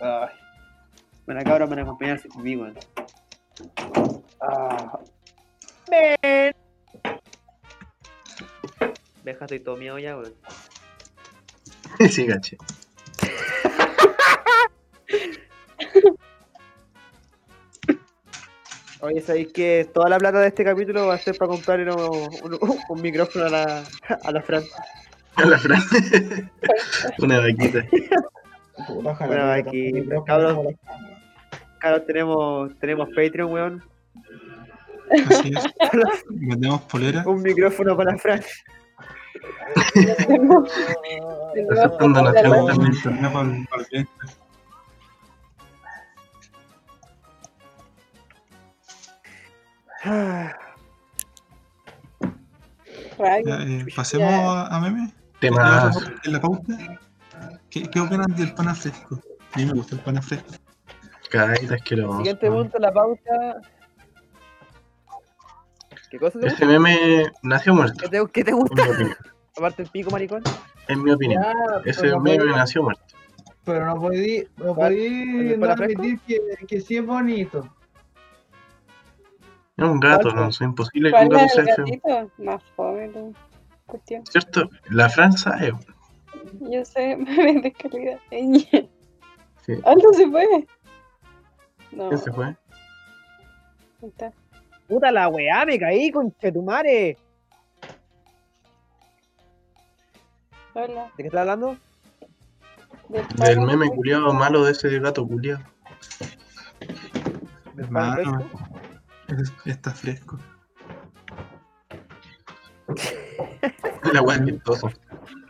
[0.00, 0.28] Ay.
[1.26, 2.74] Bueno, acá ahora me van a acompañar si pipí, weón.
[4.42, 4.98] Ah.
[5.90, 6.54] Ven.
[9.24, 10.34] Deja, estoy todo miedo ya, weón.
[12.10, 12.56] sí, caché.
[19.00, 21.90] Oye, ¿sabéis que toda la plata de este capítulo va a ser para comprar un,
[22.44, 23.84] un- un micrófono a la,
[24.22, 24.62] a la Fran?
[25.34, 25.82] A la Fran.
[27.18, 27.84] una vaquita.
[28.86, 30.58] Creo que cabros.
[31.80, 33.82] Claro, tenemos, tenemos Patreon, weón.
[35.30, 35.64] Así es.
[36.30, 37.22] Vendemos polera.
[37.26, 38.42] Un micrófono para la Fran.
[41.70, 42.92] Aceptan donaciones también.
[42.94, 44.08] Internet para el- para el bien.
[53.18, 55.12] Ya, eh, pasemos a, a meme.
[55.40, 55.96] Temas.
[56.24, 56.74] En la pauta.
[57.70, 59.20] ¿Qué, ¿Qué opinan del pana fresco?
[59.52, 60.52] A mí me gusta el pana fresco.
[61.30, 62.18] Cállate, asqueroso.
[62.18, 63.60] Siguiente punto, la pauta.
[66.12, 67.96] ¿Qué cosa te Ese meme nació muerto.
[68.02, 68.84] ¿Qué te, qué te En gusta?
[68.84, 69.16] mi opinión.
[69.56, 70.42] Aparte el pico, maricón.
[70.88, 71.42] En mi opinión.
[71.42, 71.54] Ya,
[71.86, 73.02] Ese no meme nació muerto.
[73.64, 76.38] Pero no podí, no podí ¿El de no admitir que,
[76.68, 77.66] que sí es bonito.
[79.78, 80.36] Es un gato, ¿Cuál?
[80.36, 82.30] no, es imposible que un ¿Cuál gato sea feo.
[82.36, 83.10] Más fome
[83.86, 84.26] cuestión.
[84.26, 84.68] ¿Cierto?
[84.90, 85.72] La Franza es.
[86.60, 88.18] Yo sé, me de calidad.
[88.30, 88.90] Ñ.
[89.62, 89.78] Sí.
[89.82, 90.66] Algo se fue.
[91.92, 92.44] No, ¿Qué se fue?
[94.02, 94.30] ahí está.
[94.92, 97.16] Puta la weá, me caí con Chetumare.
[100.74, 101.10] Hola.
[101.16, 101.78] ¿De qué estás hablando?
[103.08, 105.62] Del meme culiado malo de ese gato culiado.
[109.28, 110.38] Es- está fresco.
[114.12, 114.88] La weá chistosa.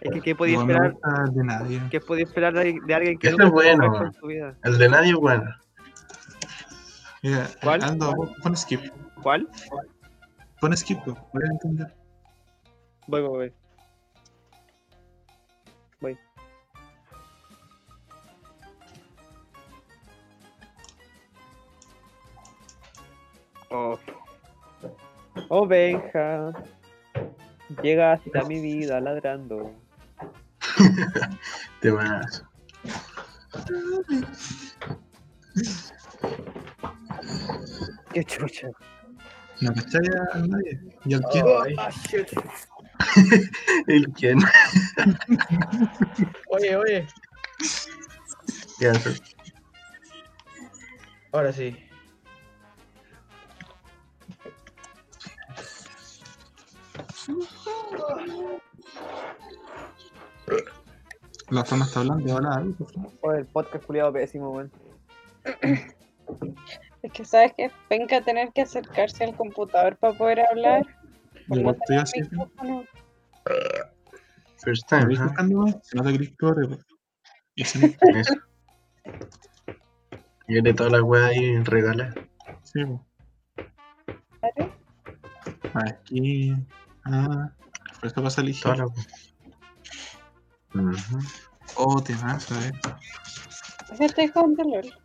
[0.02, 0.94] Es que ¿qué podía No esperar?
[1.32, 1.82] de nadie.
[1.90, 4.54] ¿Qué podía esperar de, de alguien que nunca es bueno, su vida?
[4.62, 5.52] El de nadie, bueno.
[7.24, 7.98] Mira, ¿Cuál?
[8.40, 8.82] Pon skip.
[9.22, 9.48] ¿Cuál?
[10.60, 11.94] Pon skip, voy a entender.
[13.06, 13.52] Voy, voy, voy.
[16.00, 16.18] Voy.
[23.70, 23.98] Oh.
[25.48, 26.52] Oh, Benja.
[27.82, 29.72] Llegaste a mi vida ladrando.
[31.80, 32.44] Te vas.
[38.12, 38.68] Qué chucha.
[39.62, 40.00] No cachai
[40.32, 40.80] a nadie.
[41.04, 41.44] Y al quién.
[42.10, 42.28] Shit.
[43.86, 44.38] ¿El quién?
[46.48, 47.06] Oye, oye,
[48.78, 49.14] ¿Qué hace?
[51.32, 51.76] ahora sí.
[61.50, 63.12] La zona está hablando, habla algo, por.
[63.20, 64.72] Oh, el podcast culiado pésimo, weón.
[67.02, 70.86] Es que sabes que venga a tener que acercarse al computador para poder hablar.
[71.48, 72.84] no estoy micrófono.
[74.58, 75.24] First ¿Me time, veis ¿ah?
[75.24, 75.74] buscándome?
[75.82, 76.86] Se nota que eres pues.
[77.56, 77.64] Y.
[80.46, 82.14] Viene toda la weá ahí regala.
[82.62, 82.84] Sí.
[84.40, 84.70] ¿Vale?
[85.74, 86.54] Aquí.
[87.04, 87.50] Ah,
[88.00, 89.06] por eso pasa el Toda la weá.
[90.74, 91.18] Ujú.
[91.76, 92.72] Oh, te vas, a ver.
[93.98, 95.01] Yo estoy jugando LOL.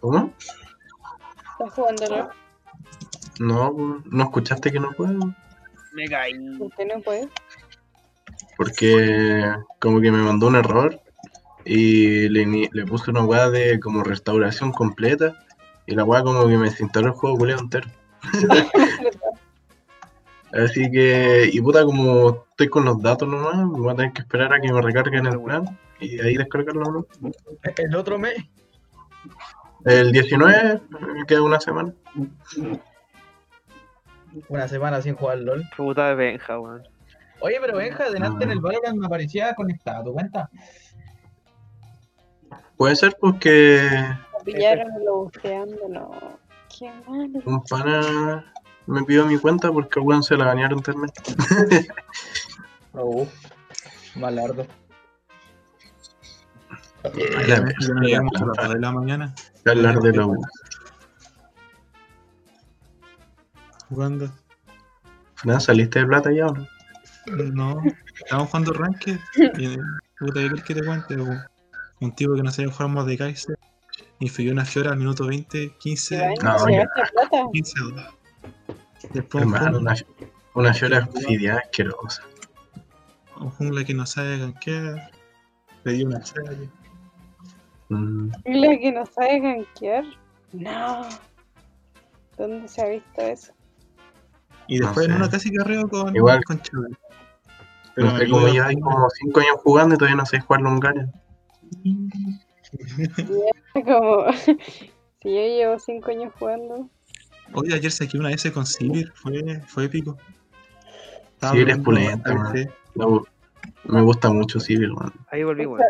[0.00, 0.32] ¿Cómo?
[1.52, 2.28] ¿estás jugando LOL?
[3.38, 5.34] No, no escuchaste que no puedo.
[5.92, 6.34] Me caí.
[6.58, 7.28] ¿Por qué no puedes?
[8.56, 11.00] Porque como que me mandó un error
[11.64, 15.38] y le, le puse una weá de como restauración completa
[15.86, 17.88] y la weá como que me desinstaló el juego culiado entero.
[20.52, 24.52] Así que, y puta, como estoy con los datos nomás, voy a tener que esperar
[24.52, 27.06] a que me recarguen el plan y ahí descargarlo nomás.
[27.76, 28.36] El otro mes.
[29.84, 30.80] El 19,
[31.16, 31.92] me queda una semana.
[34.48, 35.64] Una semana sin jugar LOL.
[35.76, 36.82] Puta de Benja, weón.
[37.40, 40.48] Oye, pero Benja, delante en el Valorant me aparecía conectado, ¿tu cuenta?
[42.76, 43.80] Puede ser porque
[44.44, 46.38] pillaron lo busteando, no.
[46.78, 47.40] Qué malo.
[47.44, 48.52] un pana
[48.86, 51.10] me pidió mi cuenta porque el weón se la banearon también.
[52.94, 53.26] Oh,
[54.16, 54.66] malardo.
[57.02, 57.10] La
[57.46, 59.34] Ya verdad, no llegamos a las 2 de la mañana
[59.66, 60.36] hablar de la U.
[63.88, 64.32] jugando.
[65.34, 66.66] Fran, ¿Saliste de plata ya o no?
[67.52, 67.82] No,
[68.14, 69.18] estamos jugando Ranked.
[69.58, 69.76] Y
[70.18, 71.16] puta, ¿qué querés que te cuente?
[72.00, 73.58] Un tipo que no sabía jugar más de Kaiser.
[74.20, 76.84] Infirió una Fiora al minuto 20, 15, No, ¿Se ya.
[76.84, 77.44] gasta plata?
[77.52, 77.94] 15 2.
[79.12, 79.94] Después Hermano, una,
[80.54, 82.22] una llora fidia asquerosa.
[83.42, 85.10] Un jungla que no sabe gankear.
[85.84, 86.68] Le dio una serie.
[87.88, 90.04] Mm, ¿Y la que no sabe gankear?
[90.52, 91.08] No.
[92.38, 93.52] ¿Dónde se ha visto eso?
[94.68, 95.18] Y No después en sé.
[95.18, 96.42] una casi carreo con, Igual.
[96.44, 96.94] con Chubby.
[97.96, 101.12] no sé cómo ya hay como 5 años jugando y todavía no sé jugar Longaria.
[103.84, 104.24] Como.
[105.22, 106.90] Si yo llevo 5 años jugando.
[107.54, 110.16] Oye, ayer saqué una S con Sivir, fue, fue épico.
[111.40, 112.54] Sivir es pulenta, man.
[113.84, 115.12] Me gusta mucho Civil, man.
[115.30, 115.82] Ahí volví, weón.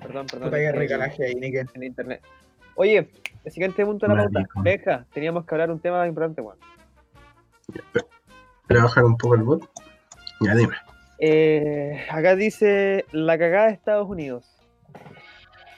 [0.00, 0.50] Perdón, perdón.
[0.50, 1.68] Recalaje ahí, Nickel.
[1.74, 2.22] En internet.
[2.74, 3.10] Oye,
[3.44, 4.48] el siguiente punto de la pauta.
[4.62, 6.58] Benja, teníamos que hablar un tema importante, weón.
[8.66, 9.68] ¿Pero bajar un poco el bot?
[10.40, 10.74] Ya dime.
[11.18, 14.46] Eh, acá dice la cagada de Estados Unidos.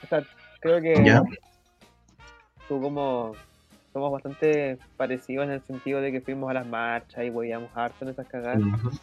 [0.03, 0.23] O sea,
[0.61, 1.21] creo que Ya.
[2.67, 3.33] tú como
[3.93, 8.03] somos bastante parecidos en el sentido de que fuimos a las marchas y huevíamos harto
[8.03, 8.59] en esas cagadas.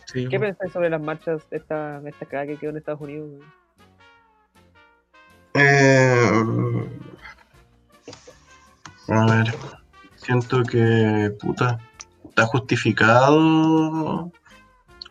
[0.06, 3.30] Sí, ¿Qué pensáis sobre las marchas, esta, esta cagada que quedó en Estados Unidos?
[5.54, 6.42] Eh,
[9.08, 9.54] a ver,
[10.16, 11.78] siento que, puta,
[12.28, 14.32] está justificado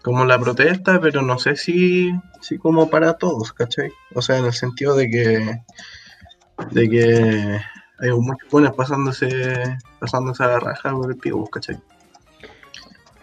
[0.01, 2.11] como la protesta, pero no sé si,
[2.41, 3.91] si como para todos, ¿cachai?
[4.13, 5.61] O sea, en el sentido de que,
[6.71, 7.59] de que
[8.01, 11.79] hay muchos buenos pasándose, pasándose a la raja por el pivo, ¿cachai?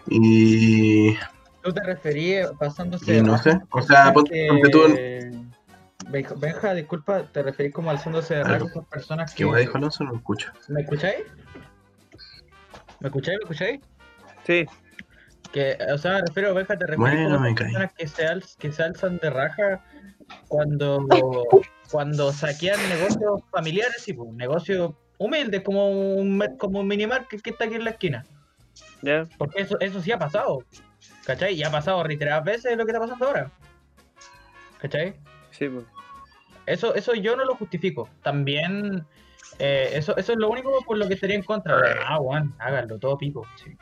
[0.07, 1.15] Y,
[1.63, 4.79] ¿Tú te referías pasándose y no raja sé, o sea, ponte, tú,
[6.09, 9.59] Benja, Benja, disculpa, te referís como alzándose de raja por personas que que...
[9.59, 10.51] dijo Alonso, no lo escucho.
[10.69, 11.25] ¿Me escucháis?
[13.01, 13.37] ¿Me escucháis?
[13.39, 13.81] ¿Me escucháis?
[14.45, 14.65] Sí,
[15.51, 18.71] Que, o sea, me refiero, Benja, te referís Bueno, a personas que se, al- que
[18.71, 19.83] se alzan de raja
[20.47, 21.05] cuando,
[21.91, 27.65] cuando saquean negocios familiares, sí, pues, negocios humildes, como un, como un minimarket que está
[27.65, 28.25] aquí en la esquina.
[29.01, 29.25] ya.
[29.37, 30.63] Porque eso, eso sí ha pasado.
[31.25, 31.55] ¿Cachai?
[31.55, 33.51] Y ha pasado reiteradas veces lo que está pasando ahora.
[34.79, 35.15] ¿Cachai?
[35.51, 35.85] Sí, pues.
[36.65, 38.09] Eso, eso yo no lo justifico.
[38.21, 39.05] También,
[39.59, 41.77] eh, eso, eso es lo único por lo que estaría en contra.
[42.05, 43.45] Ah, Juan, háganlo, todo pico.
[43.63, 43.75] Sí.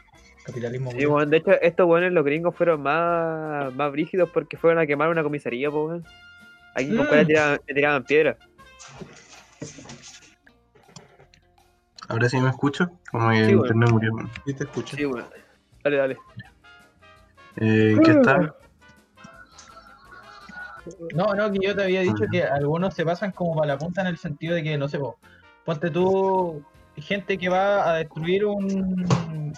[0.45, 0.91] Capitalismo.
[0.91, 4.85] Sí, weón, de hecho, estos weones, los gringos, fueron más, más brígidos porque fueron a
[4.85, 6.05] quemar una comisaría, pues, weón.
[6.75, 7.11] Aquí con Mm.
[7.13, 8.37] le tiraban, le tiraban piedras.
[12.07, 13.63] Ahora sí me escucho, como que Sí, el bueno.
[13.73, 14.13] internet murió.
[14.13, 14.29] man.
[14.45, 14.95] Sí, te escucho.
[14.95, 15.25] Sí, weón.
[15.83, 16.17] Dale, dale.
[17.57, 18.53] Eh, ¿en ¿Qué está?
[21.15, 24.01] No, no, que yo te había dicho que algunos se pasan como para la punta
[24.01, 25.17] en el sentido de que, no sé, po,
[25.63, 26.63] ponte tú,
[26.97, 29.51] gente que va a destruir un,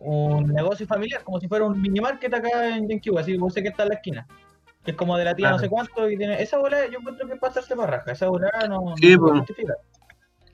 [0.00, 3.62] un negocio familiar, como si fuera un mini market acá en GameCube, así vos sé
[3.62, 4.26] que está en la esquina.
[4.82, 6.42] Que es como de la tía no sé cuánto y tiene.
[6.42, 9.18] Esa bola yo encuentro que es pasarse para raja, esa bola no, no Sí, se
[9.18, 9.58] puede pues.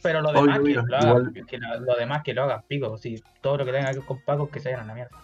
[0.03, 0.83] Pero lo Obvio, demás, que obvio,
[1.81, 4.21] lo, que demás que lo hagan, pico, sí, todo lo que tenga que ver con
[4.25, 5.19] pagos que se vayan a la mierda.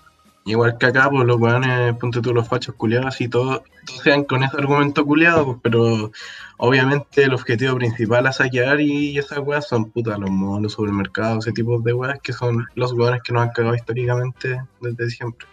[0.44, 4.24] Igual que acá, pues los weones, ponte tú los fachos culiados y todos todos sean
[4.24, 6.10] con ese argumento culiado, pues, pero
[6.56, 11.46] obviamente el objetivo principal a saquear y esas weas son putas, los monos, los supermercados,
[11.46, 15.46] ese tipo de weas que son los weones que nos han cagado históricamente desde siempre.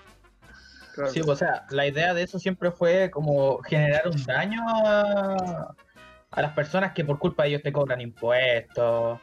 [0.95, 1.11] Claro.
[1.11, 5.73] Sí, pues, o sea, la idea de eso siempre fue como generar un daño a,
[6.31, 9.19] a las personas que por culpa de ellos te cobran impuestos,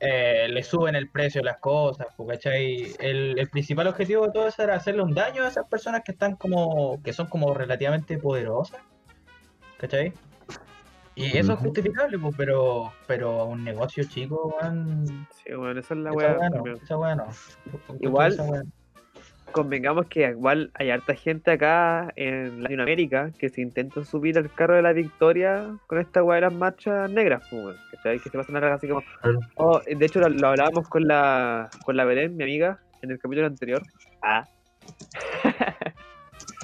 [0.00, 2.94] eh, le suben el precio de las cosas, ¿cachai?
[2.98, 6.12] El, el principal objetivo de todo eso era hacerle un daño a esas personas que
[6.12, 8.80] están como, que son como relativamente poderosas,
[9.78, 10.12] ¿cachai?
[11.16, 16.00] Y eso es justificable, pues, pero, pero un negocio chico, weón, Sí, weón, esa es
[16.00, 16.36] la weá.
[16.82, 17.26] esa weá no.
[18.00, 18.62] Igual- Esa.
[19.52, 24.76] Convengamos que igual hay harta gente acá en Latinoamérica que se intenta subir al carro
[24.76, 28.18] de la victoria con esta weá de las marchas negras, pues, ¿cachai?
[28.18, 29.02] Que se pasan a la así como.
[29.56, 33.18] Oh, de hecho, lo, lo hablábamos con la, con la Belén, mi amiga, en el
[33.18, 33.82] capítulo anterior.
[34.22, 34.44] Ah.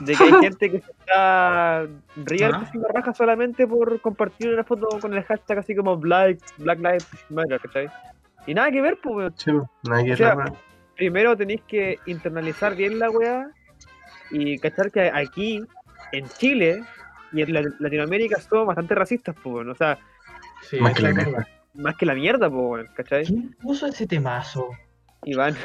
[0.00, 1.86] de que hay gente que se está
[2.24, 2.60] real Ah.
[2.62, 7.08] haciendo raja solamente por compartir una foto con el hashtag así como Black, Black Lives
[7.30, 7.88] Matter, ¿cachai?
[8.46, 9.32] Y nada que ver, pues.
[9.36, 9.52] Sí,
[9.88, 10.52] nada que O sea, ver,
[10.96, 13.48] primero tenéis que internalizar bien la weá
[14.30, 15.62] y cachar que aquí,
[16.12, 16.82] en Chile
[17.32, 19.66] y en la- Latinoamérica, somos bastante racistas, pues.
[19.66, 19.98] O sea,
[20.62, 21.48] Sí, Más que la mierda.
[21.74, 23.24] más que la mierda, weón, ¿cachai?
[23.24, 24.70] ¿Quién puso ese temazo?
[25.24, 25.56] Iván.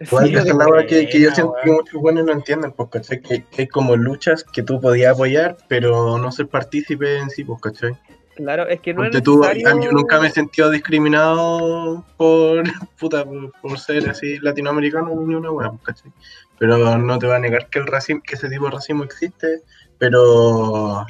[0.00, 2.90] Igual Sí, es la weá que, que yo siento que muchos buenos no entienden, pues,
[2.90, 3.20] ¿cachai?
[3.22, 7.44] Que, que hay como luchas que tú podías apoyar, pero no ser partícipe en sí,
[7.44, 7.96] pues, ¿cachai?
[8.36, 9.82] Claro, es que no es tú, necesario...
[9.82, 12.62] yo nunca me he sentido discriminado por,
[12.98, 16.12] puta, por, por ser así latinoamericano ni una weá, pues, ¿cachai?
[16.58, 19.62] Pero no te va a negar que el racismo, que ese tipo de racismo existe,
[19.98, 21.06] pero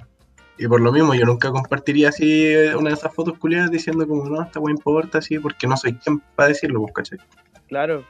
[0.60, 4.28] y por lo mismo yo nunca compartiría así una de esas fotos culiadas diciendo como
[4.28, 7.18] no, esta weá importa así, porque no soy quien para decirlo, pues, ¿cachai?
[7.66, 8.04] Claro,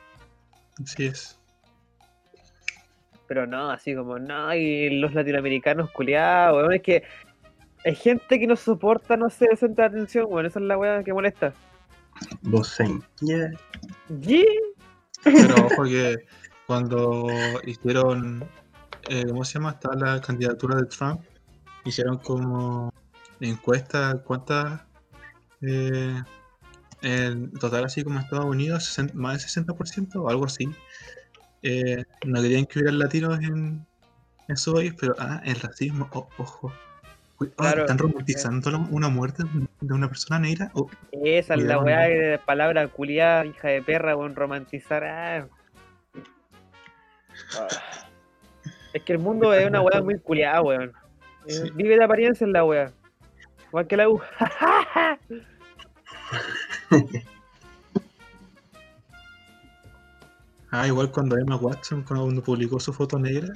[0.82, 1.38] Así es.
[3.28, 7.04] pero no, así como, no, y los latinoamericanos culiados, weón, es que
[7.84, 11.12] hay gente que no soporta, no centro de atención, weón, esa es la weá que
[11.12, 11.52] molesta.
[12.42, 12.76] Vos
[13.20, 13.50] yeah.
[14.22, 14.44] ¿Y?
[15.22, 16.16] Pero ojo que
[16.66, 17.28] cuando
[17.64, 18.44] hicieron,
[19.08, 19.70] eh, ¿cómo se llama?
[19.70, 21.20] Estaba la candidatura de Trump,
[21.84, 22.92] hicieron como
[23.40, 24.82] encuesta, ¿cuántas?
[25.62, 26.20] Eh,
[27.02, 30.68] en total, así como en Estados Unidos, sesen- más del 60% o algo así.
[31.62, 33.86] eh, no querían que hubieran latinos en,
[34.48, 36.72] en su país, pero ah, el racismo, oh, ojo.
[37.56, 37.82] Claro.
[37.82, 39.44] ¿Están romantizando una muerte
[39.80, 40.70] de una persona negra?
[40.74, 45.04] Oh, Esa es la weá de palabra culiada, hija de perra, weón, romantizar.
[45.04, 45.48] ah.
[47.58, 47.68] Ah.
[48.92, 50.92] Es que el mundo es una weá muy culiada, weón.
[51.46, 51.70] Eh, Sí.
[51.74, 52.92] Vive de apariencia en la weá.
[53.68, 54.20] Igual que la U.
[60.72, 63.48] Ah, igual cuando Emma Watson, cuando publicó su foto negra,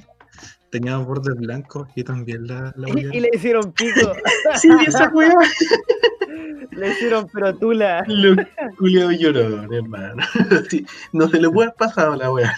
[0.69, 4.11] tenía bordes blancos y también la, la y, le hicieron pico.
[4.55, 5.33] Sí, esa weá.
[6.71, 8.03] le hicieron pero tula.
[8.07, 8.35] Lo
[8.77, 10.23] culiado llorón, hermano.
[10.69, 12.53] Sí, no se le puede haber pasado la weá.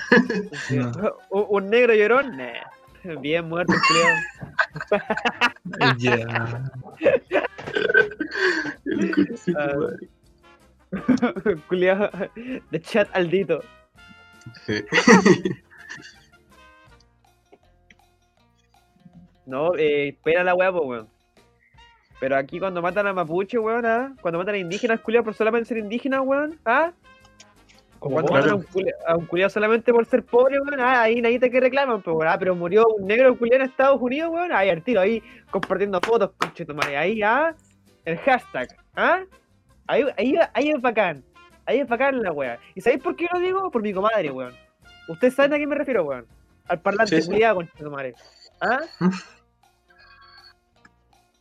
[0.71, 0.91] No.
[1.29, 2.76] Un, un negro llorón, nah.
[3.21, 3.73] Bien muerto.
[3.73, 3.77] Eh,
[5.97, 6.63] Ya.
[8.85, 9.73] El culo de su Ah.
[9.75, 10.09] madre.
[11.67, 12.09] culiado.
[12.71, 13.61] De chat aldito.
[14.65, 14.83] Sí.
[19.45, 21.09] No, eh, espera la weá, pues, weón.
[22.19, 24.13] Pero aquí cuando matan a mapuche, weón, ¿ah?
[24.21, 26.91] Cuando matan a indígenas, culiados, por solamente ser indígenas, weón, ¿ah?
[27.99, 31.39] Como a un, culi- a un culiado solamente por ser pobre, weón, ah, ahí nadie
[31.39, 34.51] te que reclaman, pues, weón, ah, pero murió un negro culiado en Estados Unidos, weón,
[34.51, 37.55] ahí al tiro, ahí compartiendo fotos, conche tu madre, ahí, ah,
[38.05, 39.21] el hashtag, ¿ah?
[39.87, 41.23] Ahí, ahí, ahí es bacán,
[41.65, 42.59] ahí es bacán la weá.
[42.75, 43.71] ¿Y sabéis por qué lo digo?
[43.71, 44.53] Por mi comadre, weón.
[45.07, 46.25] Ustedes saben a qué me refiero, weón.
[46.67, 47.29] Al parlante Sí, sí.
[47.31, 48.13] culiado, conche tu madre.
[48.61, 48.79] ¿Ah?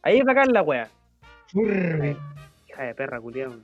[0.02, 0.88] Ahí es bacán la weá.
[1.52, 3.56] Hija de perra, culiado.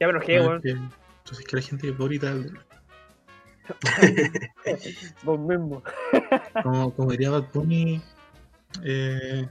[0.00, 0.60] Ya me enojé, weón.
[0.62, 2.34] que- Entonces que la gente es bonita,
[5.22, 5.82] Vos mismo.
[6.62, 8.00] como, como diría Bad Bunny,
[8.84, 9.48] eh,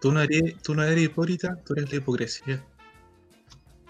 [0.00, 2.62] tú, no eres, tú no eres hipócrita, tú eres la hipocresía.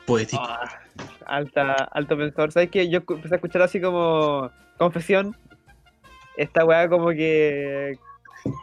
[0.07, 0.43] Poético.
[0.43, 0.81] Ah,
[1.27, 2.53] alta, alto pensador.
[2.53, 2.89] ¿Sabes qué?
[2.89, 5.37] Yo empecé a escuchar así como confesión.
[6.37, 7.99] Esta weá como que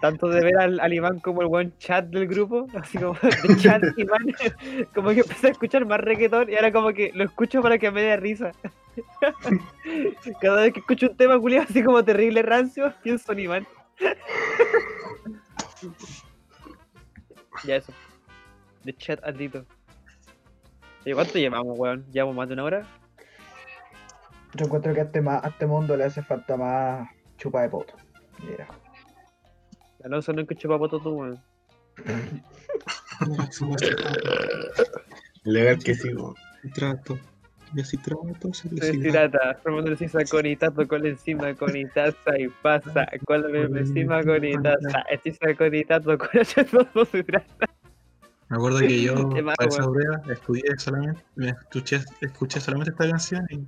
[0.01, 3.57] tanto de ver al, al Iván como el buen chat del grupo, así como de
[3.57, 4.25] chat Iván,
[4.93, 7.91] como que empecé a escuchar más reggaetón y ahora como que lo escucho para que
[7.91, 8.51] me dé risa.
[10.41, 13.67] Cada vez que escucho un tema culiado así como terrible rancio, pienso en Iván.
[17.63, 17.93] ya eso.
[18.83, 19.65] De chat aldito.
[21.05, 22.05] Oye, ¿Cuánto llevamos, weón?
[22.11, 22.87] ¿Llevamos más de una hora?
[24.53, 27.93] Yo encuentro que a este, a este mundo le hace falta más chupa de poto.
[28.43, 28.67] Mira.
[30.07, 31.39] Alonso no escuchó papoto tú, weón.
[35.43, 36.35] Legal que weón.
[36.73, 37.19] trato.
[37.75, 42.39] Y así trato, se les deshidrata, formando el sisa con itazo, con encima, con itaza
[42.39, 43.05] y pasa.
[43.25, 45.01] Con la misma encima, con itaza.
[45.11, 46.29] Estiza con itazo, con
[46.91, 47.67] todo se hidrata.
[48.49, 53.45] Me acuerdo que yo para esa prueba estudié solamente, me escuché, escuché solamente esta canción
[53.49, 53.67] y,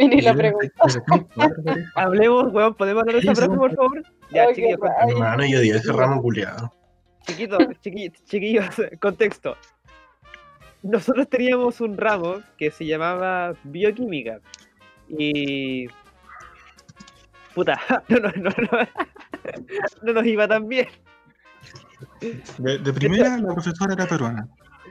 [0.00, 1.02] Y ni por eso.
[1.96, 4.02] Hablemos, weón, ¿podemos hablar de esa frase, por favor?
[4.30, 6.72] Ya, chiquillos, Ay, Hermano, yo odié ese ramo culiado.
[7.26, 8.66] chiquitos, chiqui- chiquillos,
[9.00, 9.56] contexto.
[10.82, 14.38] Nosotros teníamos un ramo que se llamaba bioquímica.
[15.08, 15.88] Y.
[17.54, 18.78] Puta, no, no, no, no,
[20.02, 20.86] no nos iba tan bien.
[22.58, 24.46] De, de primera, la profesora era peruana.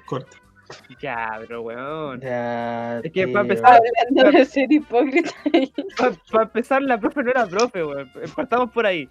[0.06, 0.38] Corta.
[1.02, 2.20] Ya, pero weón.
[2.22, 5.32] Ya, Es que para empezar- Hablando de ser hipócrita.
[6.32, 8.10] Para empezar, la profe no era profe, weón.
[8.36, 9.10] Partamos por ahí.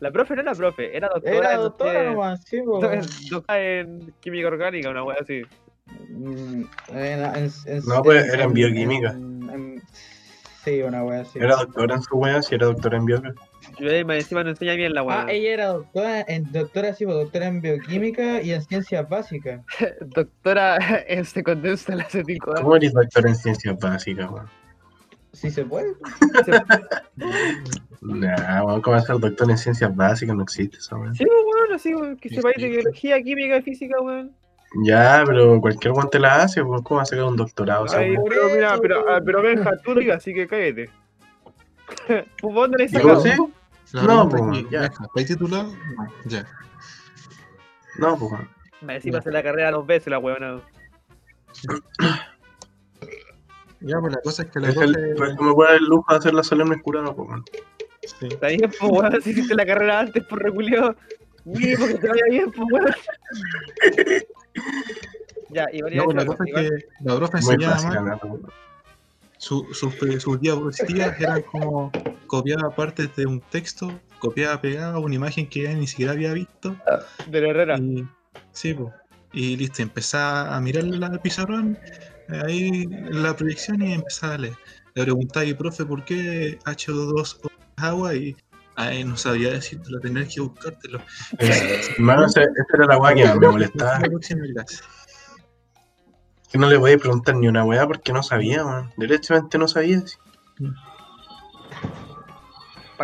[0.00, 1.36] La profe no era profe, era doctora.
[1.36, 2.80] Era en- doctora eh, nomás, sí, po.
[3.30, 5.42] Doctora en química orgánica, una wea así.
[6.10, 9.14] Mm, en- en- en- No, pues, era en bioquímica.
[10.64, 11.38] Sí, una wea así.
[11.38, 13.42] Era doctora en su wea, si era doctora en bioquímica.
[13.78, 15.26] Yo me encima no enseña bien la Ah, wea.
[15.30, 19.60] ella era doctora en, doctora, sí, pues, doctora en bioquímica y en ciencias básicas.
[20.00, 22.54] Doctora en se condensa el acético.
[22.54, 24.46] ¿Cómo eres doctora en ciencias básicas, weón?
[25.32, 25.92] Si se puede.
[28.00, 30.36] Nah, weón, ¿cómo va a ser doctor en ciencias básicas?
[30.36, 31.14] No existe eso, weón.
[31.14, 34.32] Sí, weón, así, weón, que sepáis de biología, química, física, weón.
[34.82, 37.86] Ya, pero cualquier guante la hace, pues, ¿cómo va a sacar un doctorado?
[37.94, 40.90] Ay, pero mira, eso, pero, ah, pero Benja, tú digas, así que cállate.
[42.40, 42.88] pues vos no le.
[43.92, 44.86] La No, pues, ya.
[44.86, 45.72] ¿Estáis titulado?
[46.24, 46.44] Ya.
[47.98, 48.32] No, pues.
[48.80, 50.60] Me encima hace la carrera dos veces la weona.
[53.86, 56.16] Ya, pues la cosa es que la profe- pues, me puede dar el lujo de
[56.16, 57.28] hacer la solemne curada, pues,
[58.18, 58.28] sí.
[58.30, 60.96] Está bien, pues weón, si hiciste la carrera antes por reculeo.
[61.44, 62.94] Mínimo que te vaya bien, pues weón.
[65.50, 66.68] Ya, y No, la cosa es que
[67.04, 68.18] la profe enseñaba.
[69.38, 71.92] Su- sus pe- sus diapositivas eran como
[72.26, 76.76] copiaba partes de un texto, copiaba, pegaba una imagen que ella ni siquiera había visto.
[77.26, 77.78] de la Herrera.
[77.78, 78.06] Y,
[78.52, 78.92] sí, pues.
[79.32, 81.76] Y listo, empezaba a mirar la al pizarrón,
[82.44, 84.54] ahí en la proyección y empezaba a leer.
[84.94, 87.36] Le preguntaba, y profe, ¿por qué H2O es
[87.76, 88.14] agua?
[88.14, 88.36] Y
[88.76, 91.00] ay, no sabía decirlo, tenía que buscártelo.
[91.38, 94.00] Eh, Hermano, esa esa era la weá que me molestaba.
[96.50, 98.92] Que no le podía preguntar ni una weá porque no sabía, weón.
[98.96, 100.02] Derechamente no sabía.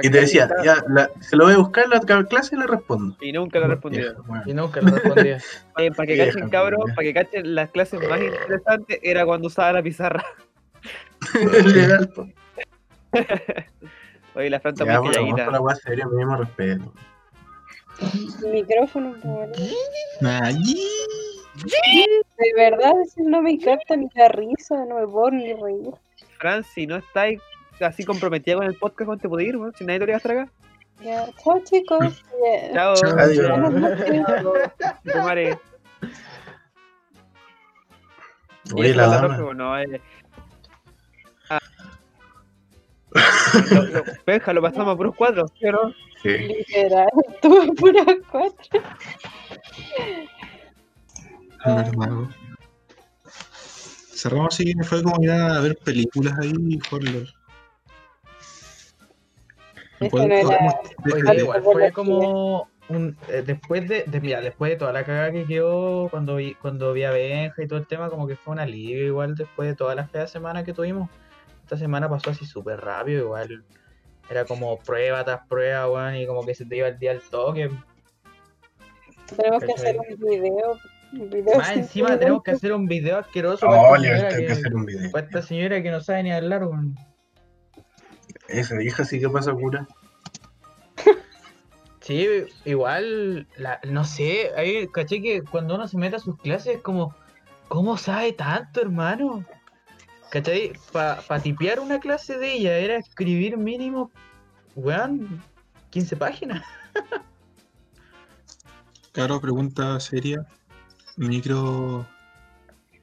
[0.02, 2.66] Y te decía, ya, la- se lo voy a buscar en la clase y le
[2.66, 3.16] respondo.
[3.20, 4.14] Y nunca le respondía.
[4.46, 5.38] Y nunca le respondía.
[5.78, 9.46] Eh, para que Vieja, cachen, cabrón, para que cachen las clases más interesantes era cuando
[9.48, 10.22] usaba la pizarra.
[11.64, 12.12] Legal.
[14.34, 15.58] Oye, la Fran está Ya, muy bueno, vamos calladita.
[15.58, 16.92] con la seria, mínimo respeto.
[18.50, 19.74] Micrófono, por De
[22.56, 25.90] verdad, eso no me encanta ni la risa, no me puedo ni reír.
[26.38, 27.40] Fran, si no estáis
[27.80, 29.74] así comprometida con el podcast, ¿cuándo te puedo ir, weón?
[29.74, 30.48] Si nadie te lo va a estar acá.
[31.02, 32.22] Ya, chao chicos.
[32.42, 32.72] Ya.
[32.74, 32.94] Chao.
[32.94, 33.18] Chao.
[35.28, 35.58] Adiós.
[38.74, 39.40] Oye, la dama.
[39.42, 40.00] bueno, eh.
[43.72, 45.92] Lo- lo- Benja, lo pasamos a puros cuatro, ¿cierto?
[46.22, 46.28] Sí.
[46.28, 47.08] Literal,
[47.42, 48.80] tuve puras cuatro.
[51.96, 52.34] weón.
[54.14, 57.34] Cerramos así fue como ir a ver películas ahí y jugar LOL.
[60.00, 60.74] Eso Podemos- no era- podemos-
[61.30, 65.04] Oye, eh, igual fue como un, eh, después de, de- mira, después de toda la
[65.04, 68.36] cagada que quedó cuando vi, cuando vi a Benja y todo el tema, como que
[68.36, 71.08] fue un alivio igual después de todas las feas semanas que tuvimos.
[71.70, 73.64] Esta semana pasó así súper rápido, igual.
[74.28, 77.20] Era como prueba tras prueba, weón, y como que se te iba el día al
[77.20, 77.70] toque.
[79.36, 80.78] Tenemos que hacer un video.
[81.12, 82.18] un video Más encima video.
[82.18, 85.12] tenemos que hacer un video asqueroso Oh, para, le esta que que, hacer un video.
[85.12, 86.96] para esta señora que no sabe ni hablar, weón.
[88.48, 89.86] Esa vieja sí que pasa cura.
[92.00, 92.26] Sí,
[92.64, 96.82] igual, la, no sé, ahí caché que cuando uno se mete a sus clases es
[96.82, 97.14] como,
[97.68, 99.44] ¿cómo sabe tanto, hermano?
[100.30, 100.72] ¿Cachai?
[100.92, 104.10] Para tipear una clase de ella era escribir mínimo,
[104.76, 105.42] weón,
[105.90, 106.64] 15 páginas.
[109.12, 110.46] Claro, pregunta seria.
[111.16, 112.06] ¿Micro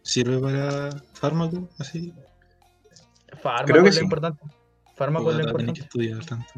[0.04, 1.68] sirve para fármaco?
[1.80, 2.14] Así.
[3.42, 4.04] Fármaco Creo que es lo sí.
[4.06, 4.42] importante.
[4.96, 5.82] Fármaco es lo tenés que importante.
[5.82, 6.54] estudiar tanto.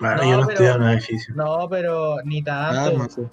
[0.00, 1.34] Bueno, No, yo no pero- estudiaba en un edificio.
[1.34, 3.30] No, pero ni tanto, Fármaco.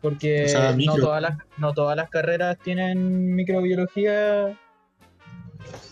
[0.00, 4.58] Porque o sea, no, todas las, no todas las carreras tienen microbiología.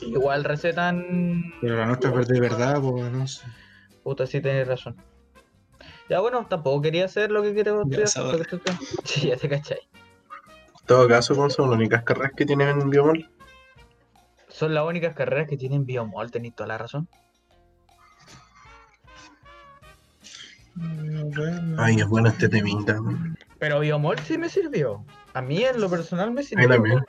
[0.01, 3.47] Igual recetan Pero la nuestra es de verdad, pues no sé.
[4.03, 4.97] Puta, sí tenés razón.
[6.09, 8.09] Ya bueno, tampoco quería hacer lo que quiero estudiar.
[9.05, 9.81] Sí, ya te cachai.
[10.81, 13.29] En todo caso, ¿cuáles son las únicas carreras que tienen en biomol?
[14.49, 17.09] Son las únicas carreras que tienen biomol, tenéis toda la razón.
[21.79, 22.99] Ay, es bueno este temita.
[23.59, 25.05] Pero biomol sí me sirvió.
[25.35, 26.69] A mí en lo personal me A sirvió.
[26.69, 27.05] mí también.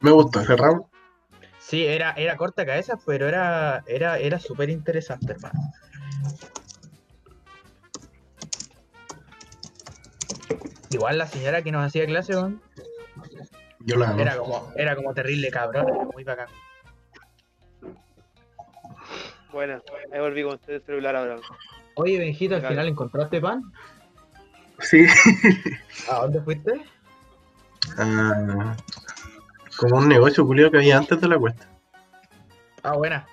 [0.00, 0.82] Me gustó ese round.
[1.58, 5.60] Sí, era, era corta cabeza, pero era, era, era súper interesante, hermano.
[10.90, 12.62] Igual la señora que nos hacía clase, weón,
[13.80, 14.20] Yo la amo.
[14.20, 16.48] era como, era como terrible cabrón, era muy bacán.
[19.52, 21.36] Bueno, ahí volví con usted el celular ahora.
[22.00, 23.60] Oye, Benjito, al final encontraste pan.
[24.78, 25.04] Sí,
[26.08, 26.72] ¿A dónde fuiste?
[27.98, 28.76] a-
[29.76, 31.66] como un negocio culiado que había antes de la cuesta.
[32.84, 33.26] Ah, buena.